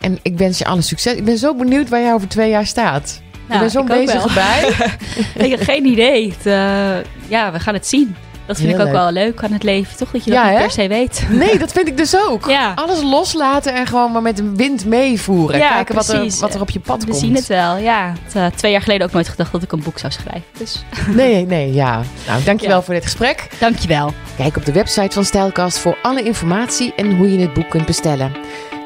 En 0.00 0.18
ik 0.22 0.38
wens 0.38 0.58
je 0.58 0.64
alle 0.64 0.82
succes. 0.82 1.14
Ik 1.14 1.24
ben 1.24 1.38
zo 1.38 1.54
benieuwd 1.54 1.88
waar 1.88 2.00
jij 2.00 2.14
over 2.14 2.28
twee 2.28 2.50
jaar 2.50 2.66
staat. 2.66 3.22
ik 3.48 3.58
ben 3.58 3.70
zo'n 3.70 3.86
bezige 3.86 4.34
bij. 4.34 4.68
ik 5.46 5.50
heb 5.50 5.62
geen 5.62 5.86
idee. 5.86 6.30
Het, 6.30 6.46
eh, 6.46 7.28
ja, 7.28 7.52
we 7.52 7.60
gaan 7.60 7.74
het 7.74 7.86
zien. 7.86 8.16
Dat 8.46 8.56
vind 8.56 8.68
Heel 8.68 8.78
ik 8.80 8.86
ook 8.86 8.92
leuk. 8.92 9.02
wel 9.02 9.12
leuk 9.12 9.42
aan 9.44 9.52
het 9.52 9.62
leven, 9.62 9.96
toch? 9.96 10.10
Dat 10.10 10.24
je 10.24 10.30
Ja, 10.32 10.42
dat 10.42 10.50
niet 10.50 10.58
hè? 10.60 10.64
per 10.64 10.72
se 10.72 10.88
weet. 10.88 11.26
Nee, 11.46 11.58
dat 11.58 11.72
vind 11.72 11.88
ik 11.88 11.96
dus 11.96 12.16
ook. 12.28 12.46
Ja. 12.48 12.72
Alles 12.74 13.02
loslaten 13.02 13.74
en 13.74 13.86
gewoon 13.86 14.12
maar 14.12 14.22
met 14.22 14.36
de 14.36 14.50
wind 14.56 14.84
meevoeren. 14.84 15.58
Ja, 15.58 15.68
Kijken 15.68 15.94
wat 15.94 16.08
er, 16.08 16.30
wat 16.40 16.54
er 16.54 16.60
op 16.60 16.70
je 16.70 16.80
pad 16.80 17.00
We 17.04 17.10
komt. 17.10 17.20
zien 17.20 17.34
het 17.34 17.46
wel, 17.46 17.76
ja. 17.76 18.12
Het, 18.24 18.34
eh, 18.34 18.46
twee 18.46 18.72
jaar 18.72 18.82
geleden 18.82 19.06
ook 19.06 19.12
nooit 19.12 19.28
gedacht 19.28 19.52
dat 19.52 19.62
ik 19.62 19.72
een 19.72 19.82
boek 19.82 19.98
zou 19.98 20.12
schrijven. 20.12 20.42
Dus 20.58 20.84
Nee, 21.14 21.46
nee, 21.46 21.72
ja. 21.72 22.00
Nou, 22.26 22.42
dankjewel 22.44 22.76
Ja. 22.76 22.82
voor 22.82 22.94
dit 22.94 23.02
gesprek. 23.02 23.48
dankjewel. 23.60 24.12
Kijk 24.36 24.56
op 24.56 24.64
de 24.64 24.72
website 24.72 25.12
van 25.14 25.24
Stijlkast 25.24 25.78
voor 25.78 25.98
alle 26.02 26.22
informatie 26.22 26.94
en 26.94 27.16
hoe 27.16 27.32
je 27.32 27.38
het 27.38 27.52
boek 27.52 27.70
kunt 27.70 27.86
bestellen. 27.86 28.32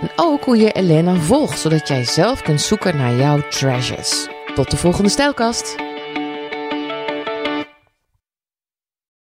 En 0.00 0.10
ook 0.16 0.44
hoe 0.44 0.56
je 0.56 0.72
Elena 0.72 1.14
volgt, 1.14 1.58
zodat 1.58 1.88
jij 1.88 2.04
zelf 2.04 2.42
kunt 2.42 2.60
zoeken 2.60 2.96
naar 2.96 3.14
jouw 3.14 3.40
treasures. 3.50 4.26
Tot 4.54 4.70
de 4.70 4.76
volgende 4.76 5.08
Stijlkast. 5.10 5.74